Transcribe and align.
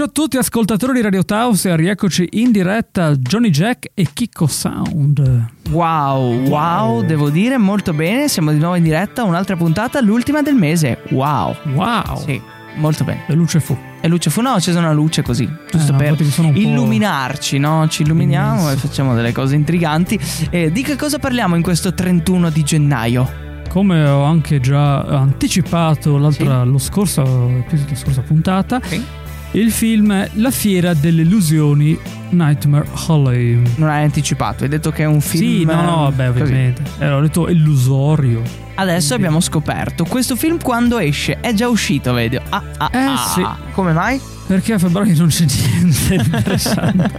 pomeriggio 0.00 0.04
a 0.04 0.08
tutti 0.08 0.36
ascoltatori 0.38 0.94
di 0.94 1.00
Radio 1.02 1.24
Taos 1.24 1.64
e 1.66 1.76
rieccoci 1.76 2.26
in 2.32 2.50
diretta 2.50 3.14
Johnny 3.16 3.50
Jack 3.50 3.90
e 3.92 4.08
Kiko 4.12 4.46
Sound. 4.46 5.46
Wow, 5.70 6.48
wow, 6.48 7.04
devo 7.04 7.28
dire 7.28 7.58
molto 7.58 7.92
bene. 7.92 8.28
Siamo 8.28 8.52
di 8.52 8.58
nuovo 8.58 8.76
in 8.76 8.82
diretta, 8.82 9.24
un'altra 9.24 9.56
puntata, 9.56 10.00
l'ultima 10.00 10.42
del 10.42 10.54
mese. 10.54 11.02
Wow. 11.10 11.54
Wow! 11.74 12.16
Sì, 12.24 12.40
molto 12.76 13.04
bene. 13.04 13.24
E 13.26 13.34
luce 13.34 13.60
fu. 13.60 13.76
E 14.00 14.08
luce 14.08 14.30
fu, 14.30 14.40
no, 14.40 14.54
c'è 14.56 14.74
una 14.74 14.92
luce 14.92 15.22
così, 15.22 15.48
giusto 15.70 15.92
no, 15.92 15.98
per 15.98 16.16
illuminarci, 16.54 17.58
no? 17.58 17.86
Ci 17.88 18.02
illuminiamo 18.02 18.60
immenso. 18.60 18.70
e 18.70 18.76
facciamo 18.76 19.14
delle 19.14 19.32
cose 19.32 19.54
intriganti. 19.54 20.18
E 20.50 20.72
di 20.72 20.82
che 20.82 20.96
cosa 20.96 21.18
parliamo 21.18 21.56
in 21.56 21.62
questo 21.62 21.92
31 21.92 22.50
di 22.50 22.62
gennaio? 22.62 23.48
Come 23.68 24.04
ho 24.04 24.24
anche 24.24 24.60
già 24.60 25.02
anticipato 25.02 26.16
lo 26.16 26.78
scorso, 26.78 27.22
la 27.22 27.94
scorsa 27.94 28.22
puntata, 28.22 28.80
Sì. 28.82 29.19
Il 29.52 29.72
film 29.72 30.12
è 30.12 30.30
La 30.34 30.50
fiera 30.50 30.94
delle 30.94 31.22
illusioni 31.22 31.98
Nightmare 32.30 32.86
Alley. 33.08 33.60
Non 33.76 33.88
hai 33.88 34.04
anticipato, 34.04 34.62
hai 34.62 34.68
detto 34.68 34.90
che 34.90 35.02
è 35.02 35.06
un 35.06 35.20
film. 35.20 35.42
Sì, 35.42 35.64
no, 35.64 35.82
no, 35.82 35.96
vabbè, 36.02 36.28
ovviamente. 36.28 36.82
Eh, 36.98 37.10
ho 37.10 37.20
detto 37.20 37.48
illusorio. 37.48 38.42
Adesso 38.76 39.14
abbiamo 39.14 39.40
scoperto 39.40 40.04
questo 40.04 40.36
film 40.36 40.58
quando 40.62 40.98
esce, 40.98 41.40
è 41.40 41.52
già 41.52 41.68
uscito, 41.68 42.12
vedi? 42.12 42.36
Ah, 42.36 42.62
ah, 42.78 42.90
Eh, 42.92 42.98
ah. 42.98 43.16
sì. 43.16 43.44
Come 43.72 43.92
mai? 43.92 44.20
Perché 44.46 44.74
a 44.74 44.78
febbraio 44.78 45.14
non 45.16 45.28
c'è 45.28 45.44
niente 45.44 46.14
interessante. 46.14 47.10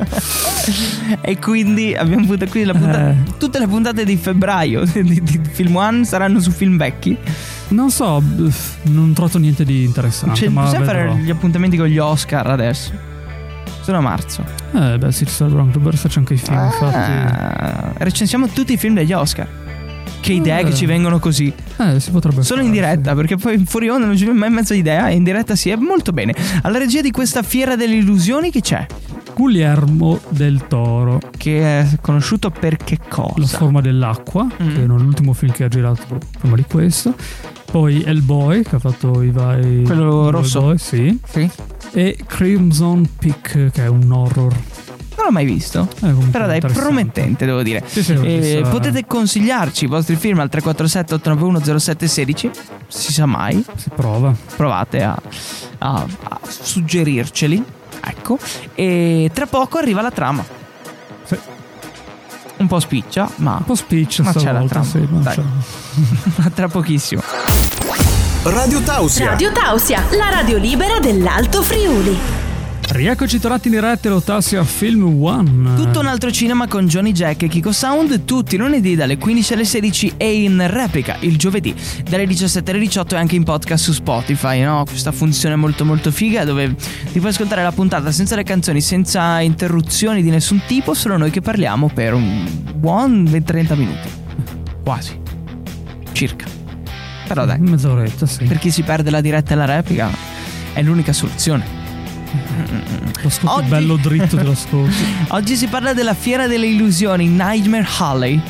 e 1.22 1.38
quindi 1.38 1.94
abbiamo 1.96 2.24
avuto 2.24 2.46
qui 2.48 2.64
la 2.64 2.74
puntata. 2.74 3.10
Eh. 3.12 3.16
Tutte 3.38 3.60
le 3.60 3.68
puntate 3.68 4.04
di 4.06 4.18
febbraio 4.18 4.84
di, 4.92 5.22
di 5.22 5.40
Film 5.52 5.76
One 5.76 6.04
saranno 6.06 6.40
su 6.40 6.52
film 6.52 6.78
vecchi. 6.78 7.18
Non 7.72 7.90
so, 7.92 8.22
non 8.84 9.10
ho 9.10 9.14
trovato 9.14 9.38
niente 9.38 9.64
di 9.66 9.84
interessante. 9.84 10.36
Cioè, 10.36 10.50
ma 10.50 10.64
possiamo 10.64 10.86
vedrò. 10.86 11.10
fare 11.12 11.22
gli 11.22 11.30
appuntamenti 11.30 11.78
con 11.78 11.88
gli 11.88 11.98
Oscar 11.98 12.48
adesso? 12.50 12.92
Sono 13.82 13.98
a 13.98 14.02
marzo. 14.02 14.44
Eh, 14.74 14.98
beh, 14.98 15.12
sì, 15.12 15.26
ci 15.26 15.44
anche 15.44 15.80
per 15.80 15.96
farci 15.98 16.20
anche 16.20 16.34
i 16.36 16.38
film, 16.38 16.64
infatti. 16.64 16.96
Ah, 16.96 17.94
recensiamo 17.98 18.48
tutti 18.50 18.74
i 18.74 18.78
film 18.78 18.94
degli 18.94 19.12
Oscar. 19.14 19.48
Che 20.20 20.34
idee 20.34 20.60
Eh. 20.60 20.64
che 20.66 20.74
ci 20.76 20.86
vengono 20.86 21.18
così. 21.18 21.52
Eh, 21.78 22.00
si 22.00 22.12
potrebbe 22.12 22.44
Solo 22.44 22.58
fare, 22.62 22.66
in 22.68 22.72
diretta, 22.72 23.10
sì. 23.10 23.16
perché 23.16 23.38
poi 23.38 23.58
fuori 23.66 23.90
onda 23.90 24.06
non 24.06 24.16
ci 24.16 24.24
viene 24.26 24.38
mai 24.38 24.52
mezza 24.52 24.76
idea. 24.76 25.10
E 25.10 25.16
in 25.16 25.24
diretta 25.24 25.56
sì, 25.56 25.70
è 25.72 25.76
molto 25.76 26.12
bene. 26.12 26.36
Alla 26.62 26.78
regia 26.78 27.02
di 27.02 27.10
questa 27.10 27.42
fiera 27.42 27.76
delle 27.76 27.96
illusioni, 27.96 28.52
chi 28.52 28.62
c'è? 28.62 28.86
Guglielmo 29.34 30.20
del 30.30 30.68
Toro, 30.68 31.20
Che 31.36 31.80
è 31.80 31.88
conosciuto 32.02 32.52
per 32.52 32.78
che 32.78 32.98
La 33.00 33.06
cosa? 33.10 33.58
forma 33.58 33.82
dell'acqua, 33.82 34.44
Mm. 34.44 34.76
che 34.76 34.84
è 34.84 34.86
l'ultimo 34.86 35.34
film 35.34 35.52
che 35.54 35.64
ha 35.64 35.68
girato 35.68 36.20
prima 36.40 36.56
di 36.56 36.66
questo. 36.70 37.16
Poi 37.72 38.04
Hellboy, 38.04 38.64
che 38.64 38.76
ha 38.76 38.80
fatto 38.80 39.22
i 39.22 39.32
vari. 39.32 39.84
Quello 39.84 40.30
rosso? 40.30 40.60
Hellboy, 40.60 40.78
sì. 40.78 41.20
Sì. 41.26 41.50
E 41.94 42.18
Crimson 42.26 43.08
Peak, 43.18 43.70
che 43.72 43.84
è 43.84 43.88
un 43.88 44.12
horror. 44.12 44.52
Non 45.16 45.26
l'ho 45.26 45.32
mai 45.32 45.46
visto. 45.46 45.88
Eh, 46.02 46.14
Però 46.32 46.48
dai, 46.48 46.60
promettente, 46.60 47.46
devo 47.46 47.62
dire. 47.64 47.84
Sì, 47.86 48.04
sì, 48.04 48.14
Eh, 48.14 48.66
potete 48.70 49.06
consigliarci 49.06 49.86
i 49.86 49.88
vostri 49.88 50.16
film 50.16 50.40
al 50.40 50.50
347 50.50 51.14
891 51.16 51.80
0716 51.80 52.52
Si 52.88 53.14
sa 53.14 53.26
mai. 53.26 53.64
Si 53.76 53.90
prova. 53.96 54.36
Provate 54.56 55.04
a, 55.04 55.22
a- 55.78 56.06
a 56.24 56.40
suggerirceli. 56.48 57.64
Ecco. 58.04 58.38
E 58.76 59.30
tra 59.34 59.46
poco 59.46 59.78
arriva 59.78 60.02
la 60.02 60.12
trama. 60.12 60.44
Un 62.62 62.68
po' 62.68 62.80
spiccia, 62.80 63.28
ma 63.38 63.56
Un 63.56 63.64
po' 63.64 63.74
speech 63.74 64.20
Ma 64.20 64.34
c'è 64.34 64.52
la 64.52 64.64
trama, 64.66 64.86
sì, 64.86 65.08
ma 65.10 65.20
dai. 65.20 65.36
c'è. 65.36 66.50
tra 66.54 66.68
pochissimo. 66.68 67.22
Radio 68.44 68.82
Tausia. 68.82 69.30
Radio 69.30 69.52
Tausia, 69.52 70.04
la 70.12 70.30
radio 70.30 70.58
libera 70.58 71.00
dell'Alto 71.00 71.64
Friuli. 71.64 72.41
Rieccoci 72.94 73.40
tornati 73.40 73.70
in 73.70 73.76
diretta 73.76 74.10
all'Otassia 74.10 74.66
Film 74.66 75.24
One. 75.24 75.76
Tutto 75.76 76.02
un 76.02 76.08
altro 76.08 76.30
cinema 76.30 76.68
con 76.68 76.88
Johnny 76.88 77.14
Jack 77.14 77.44
e 77.44 77.48
Kiko 77.48 77.72
Sound 77.72 78.26
tutti 78.26 78.56
i 78.56 78.58
lunedì 78.58 78.98
dalle 78.98 79.18
15 79.18 79.54
alle 79.54 79.64
16 79.64 80.14
e 80.18 80.42
in 80.44 80.62
replica 80.70 81.16
il 81.22 81.38
giovedì 81.38 81.74
dalle 82.10 82.28
17 82.28 82.70
alle 82.70 82.82
18 82.82 83.16
e 83.16 83.18
anche 83.18 83.38
in 83.38 83.46
podcast 83.46 83.82
su 83.82 83.94
Spotify, 83.94 84.62
no? 84.64 84.84
Questa 84.86 85.14
funzione 85.14 85.56
molto 85.56 85.86
molto 85.86 86.12
figa 86.12 86.44
dove 86.44 86.76
ti 87.14 87.20
puoi 87.20 87.32
ascoltare 87.32 87.64
la 87.64 87.72
puntata 87.72 88.12
senza 88.12 88.36
le 88.36 88.44
canzoni, 88.44 88.82
senza 88.82 89.40
interruzioni 89.40 90.22
di 90.22 90.30
nessun 90.30 90.62
tipo, 90.68 90.94
solo 90.94 91.16
noi 91.16 91.32
che 91.32 91.40
parliamo 91.40 91.90
per 91.94 92.14
un 92.14 92.46
buon 92.76 93.42
30 93.42 93.76
minuti. 93.76 94.10
Quasi. 94.84 95.18
Circa. 96.12 96.46
Però 97.26 97.46
dai, 97.46 97.58
Mezz'oretta, 97.58 98.26
sì. 98.26 98.44
per 98.44 98.60
chi 98.60 98.70
si 98.70 98.84
perde 98.84 99.10
la 99.12 99.22
diretta 99.22 99.54
e 99.54 99.56
la 99.56 99.66
replica 99.66 100.10
è 100.74 100.82
l'unica 100.82 101.14
soluzione. 101.14 101.81
Lo 103.22 103.30
scopo 103.30 103.54
Oggi- 103.54 103.70
bello 103.70 103.96
dritto 103.98 104.36
dello 104.36 104.56
scorso. 104.56 105.04
Oggi 105.30 105.56
si 105.56 105.68
parla 105.68 105.94
della 105.94 106.14
Fiera 106.14 106.48
delle 106.48 106.68
Illusioni, 106.68 107.28
Nightmare 107.28 107.88
Alley. 108.00 108.42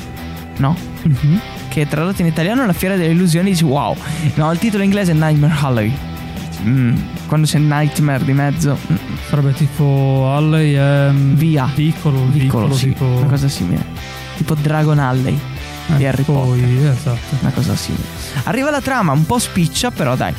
No? 0.57 0.75
Mhm. 1.03 1.39
Che 1.69 1.87
tradotto 1.87 2.21
in 2.21 2.27
italiano 2.27 2.65
la 2.65 2.73
Fiera 2.73 2.95
delle 2.95 3.13
Illusioni 3.13 3.51
dici 3.51 3.63
wow. 3.63 3.95
No, 4.35 4.51
il 4.51 4.59
titolo 4.59 4.83
inglese 4.83 5.11
è 5.11 5.15
Nightmare 5.15 5.55
Alley. 5.61 5.93
Mm, 6.63 6.95
quando 7.27 7.47
c'è 7.47 7.57
Nightmare 7.57 8.23
di 8.23 8.33
mezzo, 8.33 8.77
mm, 8.91 8.95
Sarebbe 9.29 9.53
tipo 9.53 10.29
Alley 10.35 10.73
è 10.73 11.09
mm, 11.09 11.33
Via. 11.35 11.69
Vicolo, 11.73 12.19
piccolo, 12.19 12.29
vicolo, 12.31 12.73
sì, 12.75 12.87
tipo 12.89 13.05
una 13.05 13.27
cosa 13.27 13.47
simile. 13.47 13.85
Tipo 14.35 14.55
Dragon 14.55 14.99
Alley, 14.99 15.39
di 15.95 16.03
eh, 16.03 16.07
Harry 16.07 16.23
poi, 16.23 16.85
esatto. 16.85 17.17
una 17.39 17.51
cosa 17.51 17.75
simile. 17.75 18.03
Arriva 18.43 18.69
la 18.69 18.81
trama, 18.81 19.13
un 19.13 19.25
po' 19.25 19.39
spiccia, 19.39 19.89
però 19.89 20.15
dai. 20.15 20.33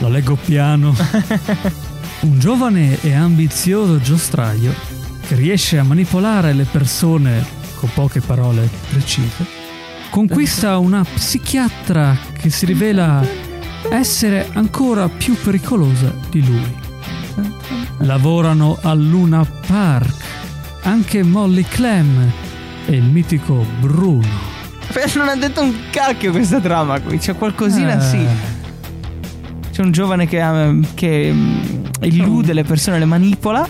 La 0.00 0.08
leggo 0.08 0.36
piano. 0.36 0.94
Un 2.20 2.38
giovane 2.38 3.00
e 3.00 3.14
ambizioso 3.14 4.00
giostraio 4.00 4.74
che 5.26 5.34
riesce 5.34 5.78
a 5.78 5.84
manipolare 5.84 6.52
le 6.52 6.64
persone 6.64 7.44
con 7.76 7.90
poche 7.94 8.20
parole 8.20 8.68
precise 8.90 9.66
conquista 10.10 10.78
una 10.78 11.04
psichiatra 11.04 12.16
che 12.32 12.50
si 12.50 12.66
rivela 12.66 13.24
essere 13.90 14.48
ancora 14.54 15.08
più 15.08 15.36
pericolosa 15.36 16.12
di 16.30 16.44
lui. 16.44 16.74
Lavorano 17.98 18.78
al 18.82 19.00
Luna 19.00 19.44
Park 19.66 20.14
anche 20.82 21.22
Molly 21.22 21.62
Clem 21.62 22.32
e 22.86 22.96
il 22.96 23.04
mitico 23.04 23.64
Bruno. 23.80 24.56
Non 25.14 25.28
ha 25.28 25.36
detto 25.36 25.62
un 25.62 25.74
cacchio 25.90 26.32
questa 26.32 26.60
trama 26.60 27.00
qui, 27.00 27.18
c'è 27.18 27.36
qualcosina 27.36 27.98
Eh, 27.98 28.00
sì. 28.00 28.26
C'è 29.70 29.82
un 29.82 29.92
giovane 29.92 30.26
che, 30.26 30.80
che 30.94 31.34
illude 32.06 32.52
le 32.52 32.64
persone, 32.64 32.98
le 32.98 33.04
manipola. 33.04 33.66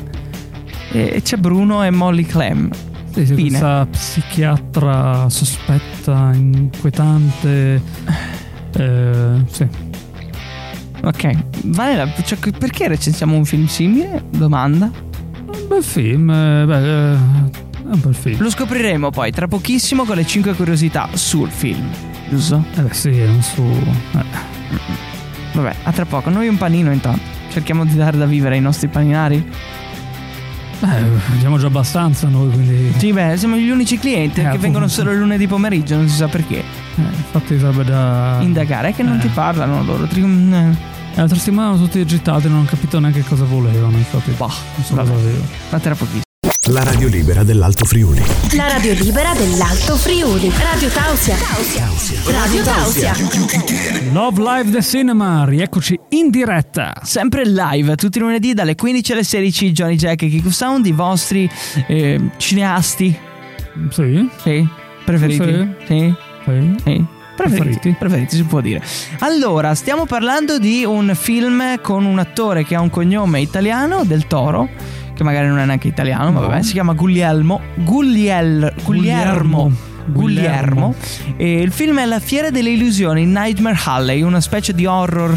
E 0.90 1.20
c'è 1.22 1.36
Bruno 1.36 1.84
e 1.84 1.90
Molly 1.90 2.24
Clem. 2.24 2.70
Sì, 3.12 3.26
sì, 3.26 3.34
Fine. 3.34 3.48
questa 3.48 3.86
psichiatra 3.90 5.28
sospetta, 5.28 6.30
inquietante. 6.34 7.82
Eh, 8.76 9.44
sì. 9.50 9.66
Ok, 11.02 11.30
vale 11.64 11.96
la, 11.96 12.12
cioè, 12.24 12.38
perché 12.52 12.88
recensiamo 12.88 13.36
un 13.36 13.44
film 13.44 13.66
simile? 13.66 14.24
Domanda. 14.30 14.90
Un 15.46 15.66
bel 15.68 15.82
film, 15.82 16.28
eh, 16.30 16.64
beh, 16.66 17.10
eh, 17.12 17.14
è 17.14 17.92
un 17.92 18.00
bel 18.00 18.14
film. 18.14 18.42
Lo 18.42 18.50
scopriremo 18.50 19.10
poi 19.10 19.30
tra 19.32 19.46
pochissimo 19.48 20.04
con 20.04 20.16
le 20.16 20.26
5 20.26 20.54
curiosità 20.54 21.08
sul 21.14 21.48
film, 21.50 21.88
giusto? 22.28 22.62
Eh 22.76 22.82
beh, 22.82 22.94
sì, 22.94 23.10
è 23.10 23.28
un 23.28 23.42
suo. 23.42 23.64
eh. 23.64 24.24
Vabbè, 25.52 25.74
a 25.84 25.92
tra 25.92 26.04
poco. 26.04 26.30
Noi 26.30 26.48
un 26.48 26.56
panino 26.58 26.92
intanto. 26.92 27.27
Cerchiamo 27.58 27.84
di 27.84 27.96
dare 27.96 28.16
da 28.16 28.24
vivere 28.24 28.54
ai 28.54 28.60
nostri 28.60 28.86
paninari. 28.86 29.44
Beh, 30.78 30.86
abbiamo 31.34 31.58
già 31.58 31.66
abbastanza 31.66 32.28
noi, 32.28 32.52
quindi. 32.52 32.92
Sì, 32.98 33.12
beh, 33.12 33.36
siamo 33.36 33.56
gli 33.56 33.68
unici 33.68 33.98
clienti 33.98 34.42
Eh, 34.42 34.48
che 34.50 34.58
vengono 34.58 34.86
solo 34.86 35.10
il 35.10 35.18
lunedì 35.18 35.48
pomeriggio, 35.48 35.96
non 35.96 36.08
si 36.08 36.14
sa 36.14 36.28
perché. 36.28 36.58
eh, 36.58 37.00
infatti 37.02 37.58
sarebbe 37.58 37.82
da. 37.82 38.38
Indagare, 38.42 38.90
è 38.90 38.94
che 38.94 39.02
non 39.02 39.16
Eh. 39.16 39.20
ti 39.22 39.28
parlano 39.28 39.82
loro. 39.82 40.06
Tri- 40.06 40.22
eh, 40.22 40.96
L'altra 41.14 41.36
settimana 41.36 41.70
erano 41.70 41.82
tutti 41.84 41.98
agitati, 41.98 42.48
non 42.48 42.60
ho 42.60 42.64
capito 42.64 43.00
neanche 43.00 43.22
cosa 43.24 43.44
volevano, 43.44 43.96
infatti. 43.96 44.30
Bah, 44.36 44.46
non 44.46 44.84
so 44.84 44.94
cosa 44.94 45.12
avevano. 45.12 45.44
ma 45.70 45.78
tra 45.80 45.94
pochissimo. 45.96 46.26
La 46.70 46.82
radio 46.82 47.08
libera 47.08 47.44
dell'Alto 47.44 47.84
Friuli. 47.86 48.20
La 48.54 48.68
radio 48.68 48.92
libera 48.92 49.32
dell'Alto 49.32 49.96
Friuli. 49.96 50.50
Radio 50.50 50.88
Tausia. 50.88 51.36
Radio 52.30 52.62
Tausia. 52.62 53.14
Love 54.12 54.42
Live 54.42 54.70
The 54.72 54.82
Cinema, 54.82 55.44
rieccoci 55.46 55.98
in 56.10 56.28
diretta. 56.28 56.92
Sempre 57.02 57.46
live, 57.46 57.94
tutti 57.96 58.18
i 58.18 58.20
lunedì 58.20 58.52
dalle 58.52 58.74
15 58.74 59.12
alle 59.12 59.22
16 59.22 59.72
Johnny 59.72 59.94
Jack 59.94 60.22
e 60.22 60.28
Kiku 60.28 60.50
Sound, 60.50 60.84
i 60.84 60.92
vostri 60.92 61.48
eh, 61.86 62.20
cineasti 62.36 63.18
Sì, 63.90 64.28
sì, 64.42 64.68
preferiti. 65.06 65.74
Sì. 65.86 65.86
Sì. 65.86 66.14
sì. 66.44 66.74
sì. 66.84 67.06
Preferiti, 67.38 67.68
Preferiti. 67.68 67.96
preferiti, 67.96 68.36
si 68.36 68.42
può 68.42 68.60
dire. 68.60 68.82
Allora, 69.20 69.74
stiamo 69.76 70.06
parlando 70.06 70.58
di 70.58 70.84
un 70.84 71.12
film 71.14 71.80
con 71.80 72.04
un 72.04 72.18
attore 72.18 72.64
che 72.64 72.74
ha 72.74 72.80
un 72.80 72.90
cognome 72.90 73.40
italiano, 73.40 74.04
del 74.04 74.26
Toro, 74.26 74.68
che 75.18 75.24
magari 75.24 75.48
non 75.48 75.58
è 75.58 75.64
neanche 75.66 75.88
italiano, 75.88 76.30
ma 76.30 76.40
No. 76.40 76.46
vabbè, 76.46 76.62
si 76.62 76.72
chiama 76.72 76.92
Guglielmo. 76.92 77.60
Gugliel, 77.74 78.72
Guglielmo. 78.84 79.72
Guglielmo. 80.06 80.94
E 81.36 81.60
il 81.60 81.72
film 81.72 81.98
è 81.98 82.06
La 82.06 82.20
fiera 82.20 82.50
delle 82.50 82.70
illusioni, 82.70 83.26
Nightmare 83.26 83.76
Alley, 83.84 84.22
una 84.22 84.40
specie 84.40 84.72
di 84.72 84.86
horror 84.86 85.36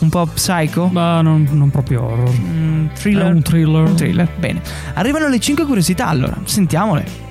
un 0.00 0.08
po' 0.10 0.26
psycho. 0.26 0.88
Ma 0.92 1.22
non, 1.22 1.48
non 1.52 1.70
proprio 1.70 2.02
horror. 2.02 2.30
Mm, 2.38 2.86
thriller. 2.98 3.26
È 3.26 3.30
un 3.30 3.42
thriller. 3.42 3.88
Un 3.88 3.94
thriller. 3.96 4.28
Bene. 4.38 4.60
Arrivano 4.94 5.28
le 5.28 5.38
5 5.38 5.64
curiosità 5.64 6.08
allora, 6.08 6.36
sentiamole. 6.44 7.24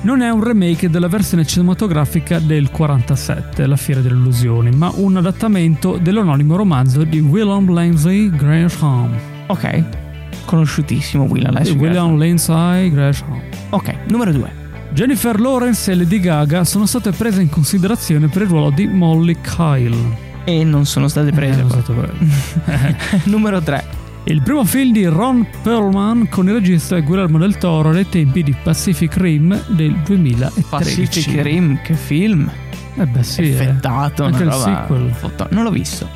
Non 0.00 0.20
è 0.22 0.30
un 0.30 0.42
remake 0.42 0.90
della 0.90 1.06
versione 1.06 1.46
cinematografica 1.46 2.40
del 2.40 2.70
47, 2.72 3.66
La 3.66 3.76
Fiera 3.76 4.00
delle 4.00 4.16
Illusioni, 4.16 4.70
ma 4.74 4.90
un 4.96 5.16
adattamento 5.18 5.96
dell'anonimo 6.02 6.56
romanzo 6.56 7.04
di 7.04 7.20
William 7.20 7.72
Lindsay 7.72 8.28
Gresham. 8.28 9.14
Ok. 9.46 10.01
Conosciutissimo 10.44 11.24
William 11.24 11.52
Leslie 11.54 11.76
William 11.78 12.18
Lindsay 12.18 12.90
Gresham. 12.90 13.40
Ok, 13.70 13.94
numero 14.08 14.32
2. 14.32 14.60
Jennifer 14.92 15.40
Lawrence 15.40 15.90
e 15.90 15.94
Lady 15.94 16.20
Gaga 16.20 16.64
sono 16.64 16.84
state 16.86 17.12
prese 17.12 17.40
in 17.40 17.48
considerazione 17.48 18.28
per 18.28 18.42
il 18.42 18.48
ruolo 18.48 18.70
di 18.70 18.86
Molly 18.86 19.36
Kyle. 19.40 20.30
E 20.44 20.64
non 20.64 20.84
sono 20.84 21.08
state 21.08 21.30
prese. 21.32 21.60
Eh, 21.60 21.62
poi. 21.62 21.70
sono 21.70 21.82
state 21.82 22.96
prese. 23.08 23.20
numero 23.30 23.60
3. 23.60 24.00
Il 24.24 24.40
primo 24.42 24.64
film 24.64 24.92
di 24.92 25.04
Ron 25.06 25.46
Perlman 25.62 26.28
con 26.28 26.46
il 26.46 26.54
regista 26.54 26.98
Guillermo 27.00 27.38
del 27.38 27.56
Toro 27.58 27.90
ai 27.90 28.08
tempi 28.08 28.42
di 28.42 28.54
Pacific 28.62 29.16
Rim 29.16 29.60
del 29.68 29.96
2013. 30.04 30.66
Pacific 30.68 31.42
Rim, 31.42 31.80
che 31.82 31.94
film. 31.94 32.48
Eh 32.94 33.06
beh 33.06 33.22
sì, 33.22 33.42
eh. 33.42 33.48
Effettato. 33.50 34.24
Anche 34.24 34.42
una 34.42 34.54
il 34.54 34.60
sequel. 34.60 35.10
foto- 35.12 35.48
Non 35.50 35.64
l'ho 35.64 35.70
visto. 35.70 36.06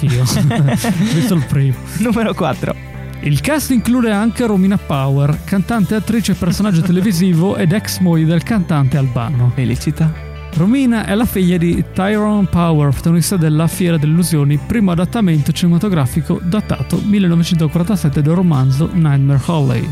Anch'io. 0.00 0.22
Ho 0.24 1.14
visto 1.14 1.34
il 1.34 1.44
primo. 1.46 1.74
Numero 1.98 2.34
4. 2.34 2.74
Il 3.24 3.40
cast 3.40 3.70
include 3.70 4.10
anche 4.10 4.44
Romina 4.46 4.76
Power, 4.76 5.44
cantante, 5.44 5.94
attrice 5.94 6.32
e 6.32 6.34
personaggio 6.34 6.80
televisivo 6.82 7.56
ed 7.56 7.72
ex 7.72 8.00
moglie 8.00 8.24
del 8.24 8.42
cantante 8.42 8.96
albano. 8.96 9.52
Felicità. 9.54 10.12
Romina 10.54 11.06
è 11.06 11.14
la 11.14 11.24
figlia 11.24 11.56
di 11.56 11.84
Tyrone 11.92 12.48
Power, 12.48 12.90
protagonista 12.90 13.36
della 13.36 13.68
Fiera 13.68 13.96
delle 13.96 14.12
Illusioni, 14.12 14.58
primo 14.58 14.90
adattamento 14.90 15.52
cinematografico 15.52 16.40
datato 16.42 17.00
1947 17.00 18.22
del 18.22 18.34
romanzo 18.34 18.90
Nightmare 18.92 19.40
Alley. 19.46 19.88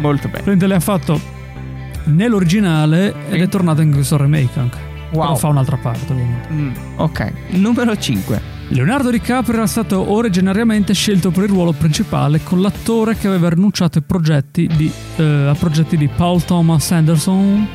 Molto 0.00 0.28
bene. 0.28 0.42
Prende 0.42 0.66
le 0.66 0.74
ha 0.76 0.80
fatto 0.80 1.20
nell'originale 2.04 3.28
ed 3.28 3.42
è 3.42 3.48
tornato 3.48 3.82
in 3.82 3.92
questo 3.92 4.16
remake 4.16 4.58
anche. 4.58 4.78
Wow. 5.12 5.22
Però 5.22 5.34
fa 5.34 5.48
un'altra 5.48 5.76
parte 5.76 6.12
ovviamente. 6.12 6.48
Mm, 6.50 6.72
ok. 6.96 7.32
Numero 7.50 7.94
5. 7.94 8.53
Leonardo 8.74 9.10
DiCaprio 9.10 9.58
era 9.58 9.68
stato 9.68 10.10
originariamente 10.10 10.94
scelto 10.94 11.30
per 11.30 11.44
il 11.44 11.50
ruolo 11.50 11.70
principale 11.70 12.42
con 12.42 12.60
l'attore 12.60 13.16
che 13.16 13.28
aveva 13.28 13.48
rinunciato 13.48 13.98
ai 13.98 14.04
progetti 14.04 14.66
di, 14.66 14.90
eh, 15.14 15.46
a 15.46 15.54
progetti 15.54 15.96
di 15.96 16.08
Paul 16.08 16.42
Thomas 16.42 16.90
Anderson 16.90 17.68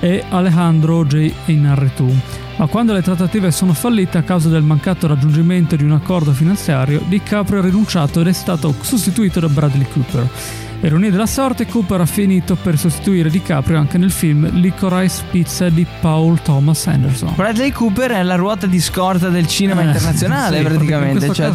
e 0.00 0.24
Alejandro 0.26 1.04
J. 1.04 1.30
Inarritu. 1.46 2.10
Ma 2.56 2.66
quando 2.66 2.94
le 2.94 3.02
trattative 3.02 3.50
sono 3.50 3.74
fallite 3.74 4.16
a 4.16 4.22
causa 4.22 4.48
del 4.48 4.62
mancato 4.62 5.06
raggiungimento 5.06 5.76
di 5.76 5.84
un 5.84 5.92
accordo 5.92 6.32
finanziario, 6.32 7.02
DiCaprio 7.06 7.58
ha 7.58 7.64
rinunciato 7.64 8.22
ed 8.22 8.28
è 8.28 8.32
stato 8.32 8.74
sostituito 8.80 9.40
da 9.40 9.48
Bradley 9.48 9.86
Cooper. 9.92 10.30
Ironia 10.80 11.10
della 11.10 11.26
sorte, 11.26 11.66
Cooper 11.66 12.00
ha 12.02 12.06
finito 12.06 12.54
per 12.54 12.78
sostituire 12.78 13.28
DiCaprio 13.30 13.78
anche 13.78 13.98
nel 13.98 14.12
film 14.12 14.48
Licorice 14.60 15.24
Pizza 15.30 15.68
di 15.68 15.84
Paul 16.00 16.40
Thomas 16.40 16.86
Anderson. 16.86 17.32
Bradley 17.34 17.72
Cooper 17.72 18.12
è 18.12 18.22
la 18.22 18.36
ruota 18.36 18.66
di 18.66 18.80
scorta 18.80 19.28
del 19.28 19.48
cinema 19.48 19.82
Eh, 19.82 19.86
internazionale 19.86 20.58
sì, 20.58 20.62
praticamente. 20.64 21.32
Cioè. 21.34 21.50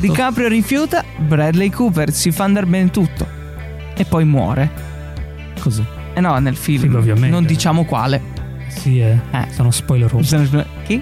DiCaprio 0.00 0.48
rifiuta, 0.48 1.04
Bradley 1.16 1.70
Cooper 1.70 2.10
si 2.12 2.32
fa 2.32 2.42
andare 2.44 2.66
bene 2.66 2.90
tutto. 2.90 3.26
E 3.94 4.04
poi 4.04 4.24
muore. 4.24 4.70
Così. 5.60 5.84
Eh 6.14 6.20
no, 6.20 6.36
nel 6.38 6.56
film. 6.56 6.90
Sì, 6.90 6.96
ovviamente. 6.96 7.28
Non 7.30 7.44
diciamo 7.44 7.84
quale. 7.84 8.20
Sì, 8.66 8.98
eh. 8.98 9.18
Eh. 9.30 9.46
Sono 9.52 9.70
spoileroso. 9.70 10.42
Chi? 10.84 11.00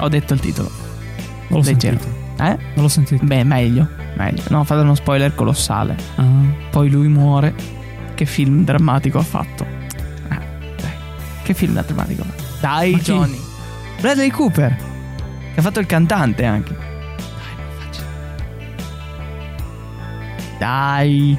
Ho 0.00 0.08
detto 0.08 0.34
il 0.34 0.40
titolo. 0.40 0.70
L'ho 1.48 1.60
Leggero. 1.62 1.98
sentito. 1.98 2.26
Eh? 2.40 2.56
Non 2.74 2.84
l'ho 2.84 2.88
sentito. 2.88 3.24
Beh, 3.24 3.44
meglio. 3.44 3.88
Meglio. 4.14 4.42
No, 4.48 4.64
fate 4.64 4.80
uno 4.82 4.94
spoiler 4.94 5.34
colossale. 5.34 5.96
Ah. 6.16 6.24
Poi 6.70 6.88
lui 6.90 7.08
muore. 7.08 7.54
Che 8.14 8.24
film 8.24 8.64
drammatico 8.64 9.18
ha 9.18 9.22
fatto. 9.22 9.66
Ah, 10.28 10.40
dai. 10.76 10.90
Che 11.42 11.54
film 11.54 11.80
drammatico 11.80 12.22
ha 12.22 12.24
fatto. 12.24 12.42
Dai, 12.60 12.92
Ma 12.92 12.98
chi? 12.98 13.04
Johnny. 13.04 13.40
Bradley 14.00 14.30
Cooper. 14.30 14.76
Che 15.54 15.60
ha 15.60 15.62
fatto 15.62 15.80
il 15.80 15.86
cantante 15.86 16.44
anche. 16.44 16.74
Dai, 16.74 17.56
non 17.56 17.66
facile. 17.78 18.06
Dai. 20.58 21.38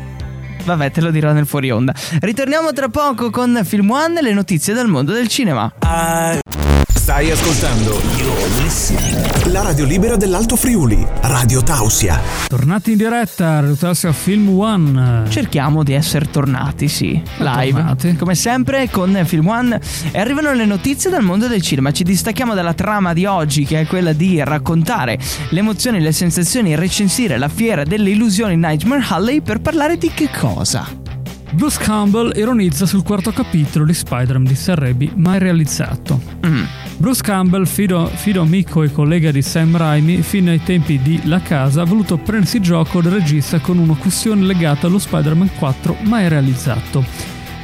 Vabbè, 0.65 0.91
te 0.91 1.01
lo 1.01 1.11
dirò 1.11 1.31
nel 1.31 1.47
fuori 1.47 1.71
onda. 1.71 1.93
Ritorniamo 2.19 2.73
tra 2.73 2.89
poco 2.89 3.29
con 3.29 3.61
Film 3.63 3.89
One 3.89 4.19
e 4.19 4.21
le 4.21 4.33
notizie 4.33 4.73
dal 4.73 4.87
mondo 4.87 5.13
del 5.13 5.27
cinema. 5.27 5.71
Stai 7.09 7.31
ascoltando 7.31 7.99
la 9.51 9.63
radio 9.63 9.83
libera 9.83 10.15
dell'Alto 10.15 10.55
Friuli, 10.55 11.03
Radio 11.21 11.63
Tausia. 11.63 12.21
Tornati 12.47 12.91
in 12.91 12.97
diretta, 12.97 13.61
Rutazio 13.61 14.13
Film 14.13 14.47
One. 14.49 15.23
Cerchiamo 15.27 15.81
di 15.81 15.93
essere 15.93 16.29
tornati, 16.29 16.87
sì, 16.87 17.19
live. 17.39 17.71
tornati. 17.71 18.15
Come 18.15 18.35
sempre 18.35 18.91
con 18.91 19.23
Film 19.25 19.47
One 19.47 19.81
e 20.11 20.19
arrivano 20.19 20.53
le 20.53 20.65
notizie 20.65 21.09
dal 21.09 21.23
mondo 21.23 21.47
del 21.47 21.63
cinema. 21.63 21.91
Ci 21.91 22.03
distacchiamo 22.03 22.53
dalla 22.53 22.75
trama 22.75 23.13
di 23.13 23.25
oggi 23.25 23.65
che 23.65 23.79
è 23.79 23.87
quella 23.87 24.13
di 24.13 24.43
raccontare 24.43 25.17
le 25.49 25.59
emozioni, 25.59 25.99
le 25.99 26.11
sensazioni 26.11 26.73
e 26.73 26.75
recensire 26.75 27.39
la 27.39 27.49
fiera 27.49 27.85
delle 27.85 28.11
illusioni 28.11 28.55
Nightmare 28.55 29.03
Alley 29.09 29.41
per 29.41 29.61
parlare 29.61 29.97
di 29.97 30.11
che 30.11 30.29
cosa? 30.29 31.08
Bruce 31.51 31.79
Campbell 31.81 32.31
ironizza 32.35 32.85
sul 32.85 33.03
quarto 33.03 33.31
capitolo 33.31 33.85
di 33.85 33.93
Spider-Man 33.93 34.43
di 34.43 34.55
Sam 34.55 34.75
Raimi, 34.75 35.11
mai 35.15 35.39
realizzato. 35.39 36.21
Mm. 36.45 36.63
Bruce 36.97 37.23
Campbell, 37.23 37.65
fido, 37.65 38.05
fido 38.05 38.41
amico 38.41 38.83
e 38.83 38.91
collega 38.91 39.31
di 39.31 39.41
Sam 39.41 39.75
Raimi, 39.75 40.21
fino 40.21 40.51
ai 40.51 40.61
tempi 40.61 40.99
di 41.01 41.21
La 41.23 41.41
Casa, 41.41 41.81
ha 41.81 41.85
voluto 41.85 42.17
prendersi 42.17 42.61
gioco 42.61 43.01
del 43.01 43.13
regista 43.13 43.59
con 43.59 43.79
una 43.79 43.95
questione 43.95 44.43
legata 44.43 44.87
allo 44.87 44.99
Spider-Man 44.99 45.49
4 45.57 45.97
mai 46.01 46.29
realizzato. 46.29 47.03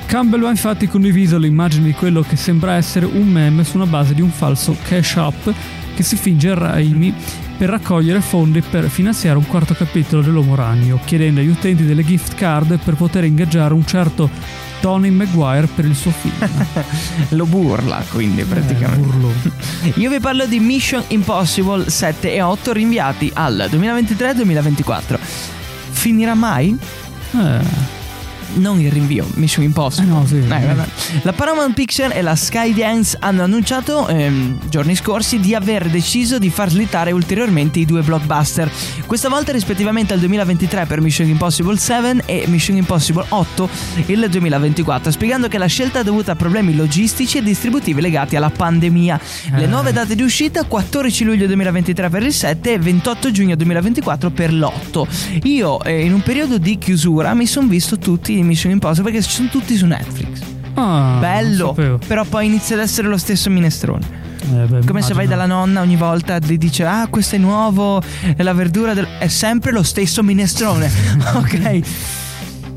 Campbell 0.08 0.46
ha 0.46 0.50
infatti 0.50 0.88
condiviso 0.88 1.38
l'immagine 1.38 1.86
di 1.86 1.94
quello 1.94 2.22
che 2.22 2.36
sembra 2.36 2.74
essere 2.74 3.06
un 3.06 3.28
meme 3.28 3.64
su 3.64 3.76
una 3.76 3.88
base 3.88 4.14
di 4.14 4.22
un 4.22 4.30
falso 4.30 4.76
cash 4.88 5.16
up 5.16 5.54
che 5.96 6.04
si 6.04 6.16
finge 6.16 6.54
Raimi 6.54 7.14
per 7.58 7.70
raccogliere 7.70 8.22
fondi 8.22 8.62
per 8.62 8.90
finanziare 8.90 9.38
un 9.38 9.48
quarto 9.48 9.74
capitolo 9.74 10.22
dell'Uomo 10.22 10.56
Ragno, 10.56 11.00
chiedendo 11.06 11.40
agli 11.40 11.48
utenti 11.48 11.86
delle 11.86 12.04
gift 12.04 12.36
card 12.36 12.80
per 12.84 12.96
poter 12.96 13.24
ingaggiare 13.24 13.74
un 13.74 13.86
certo 13.86 14.30
Tony 14.82 15.10
Maguire 15.10 15.68
per 15.68 15.86
il 15.86 15.96
suo 15.96 16.12
film. 16.12 16.34
Lo 17.30 17.46
burla 17.46 18.04
quindi 18.12 18.44
praticamente. 18.44 19.52
Eh. 19.84 19.94
Io 20.00 20.10
vi 20.10 20.20
parlo 20.20 20.46
di 20.46 20.60
Mission 20.60 21.04
Impossible 21.08 21.90
7 21.90 22.34
e 22.34 22.42
8 22.42 22.74
rinviati 22.74 23.32
al 23.34 23.68
2023-2024. 23.72 25.18
Finirà 25.92 26.34
mai? 26.36 26.78
Eh, 27.32 27.95
Non 28.56 28.80
il 28.80 28.92
rinvio, 28.92 29.28
Mission 29.34 29.64
Impossible. 29.66 30.08
Eh 30.10 30.14
no, 30.14 30.26
sì. 30.26 30.38
Eh. 30.38 31.24
La 31.24 31.34
Paramount 31.34 31.74
Picture 31.74 32.14
e 32.16 32.22
la 32.22 32.36
Skydance 32.36 33.18
hanno 33.20 33.44
annunciato 33.44 34.08
ehm, 34.08 34.60
giorni 34.70 34.96
scorsi 34.96 35.40
di 35.40 35.54
aver 35.54 35.90
deciso 35.90 36.40
di 36.40 36.50
far 36.50 36.70
slittare 36.70 37.12
ulteriormente 37.12 37.80
i 37.80 37.86
due 37.86 38.02
blockbuster. 38.02 38.72
Questa 39.06 39.28
volta 39.28 39.52
rispettivamente 39.52 40.14
al 40.14 40.20
2023 40.20 40.86
per 40.86 41.02
Mission 41.02 41.28
Impossible 41.28 41.78
7 41.78 42.24
e 42.26 42.46
Mission 42.48 42.78
Impossible 42.78 43.26
8 43.28 43.70
il 44.08 44.26
2024, 44.30 45.12
spiegando 45.12 45.48
che 45.50 45.58
la 45.58 45.66
scelta 45.68 46.00
è 46.00 46.04
dovuta 46.04 46.32
a 46.32 46.36
problemi 46.36 46.76
logistici 46.76 47.38
e 47.38 47.44
distributivi 47.44 48.00
legati 48.00 48.36
alla 48.38 48.50
pandemia. 48.50 49.20
Le 49.56 49.64
Eh. 49.64 49.68
nuove 49.68 49.92
date 49.92 50.16
di 50.16 50.22
uscita 50.22 50.64
14 50.64 51.24
luglio 51.26 51.46
2023 51.48 52.10
per 52.10 52.24
il 52.24 52.34
7 52.34 52.74
e 52.74 52.80
28 52.80 53.32
giugno 53.32 53.56
2024 53.56 54.30
per 54.32 54.54
l'8. 54.54 55.42
Io 55.44 55.82
eh, 55.84 56.06
in 56.06 56.14
un 56.14 56.22
periodo 56.22 56.58
di 56.58 56.78
chiusura 56.78 57.34
mi 57.34 57.46
sono 57.46 57.68
visto 57.68 57.98
tutti 57.98 58.44
Mission 58.46 58.72
Impossible 58.72 59.12
perché 59.12 59.28
sono 59.28 59.50
tutti 59.50 59.76
su 59.76 59.86
Netflix. 59.86 60.40
ah, 60.76 61.18
Bello, 61.20 61.74
non 61.78 62.00
però 62.06 62.24
poi 62.24 62.46
inizia 62.46 62.76
ad 62.76 62.82
essere 62.82 63.08
lo 63.08 63.18
stesso 63.18 63.50
minestrone. 63.50 64.24
Eh, 64.42 64.66
beh, 64.68 64.86
Come 64.86 65.02
se 65.02 65.14
vai 65.14 65.26
immagino. 65.26 65.30
dalla 65.30 65.46
nonna 65.48 65.82
ogni 65.82 65.96
volta 65.96 66.38
ti 66.40 66.58
dice 66.58 66.86
"Ah, 66.86 67.08
questo 67.10 67.36
è 67.36 67.40
nuovo, 67.40 68.02
è 68.36 68.44
la 68.44 68.54
verdura 68.54 68.94
del... 68.94 69.08
è 69.20 69.28
sempre 69.28 69.72
lo 69.72 69.82
stesso 69.84 70.22
minestrone". 70.22 70.90
ok. 71.34 71.80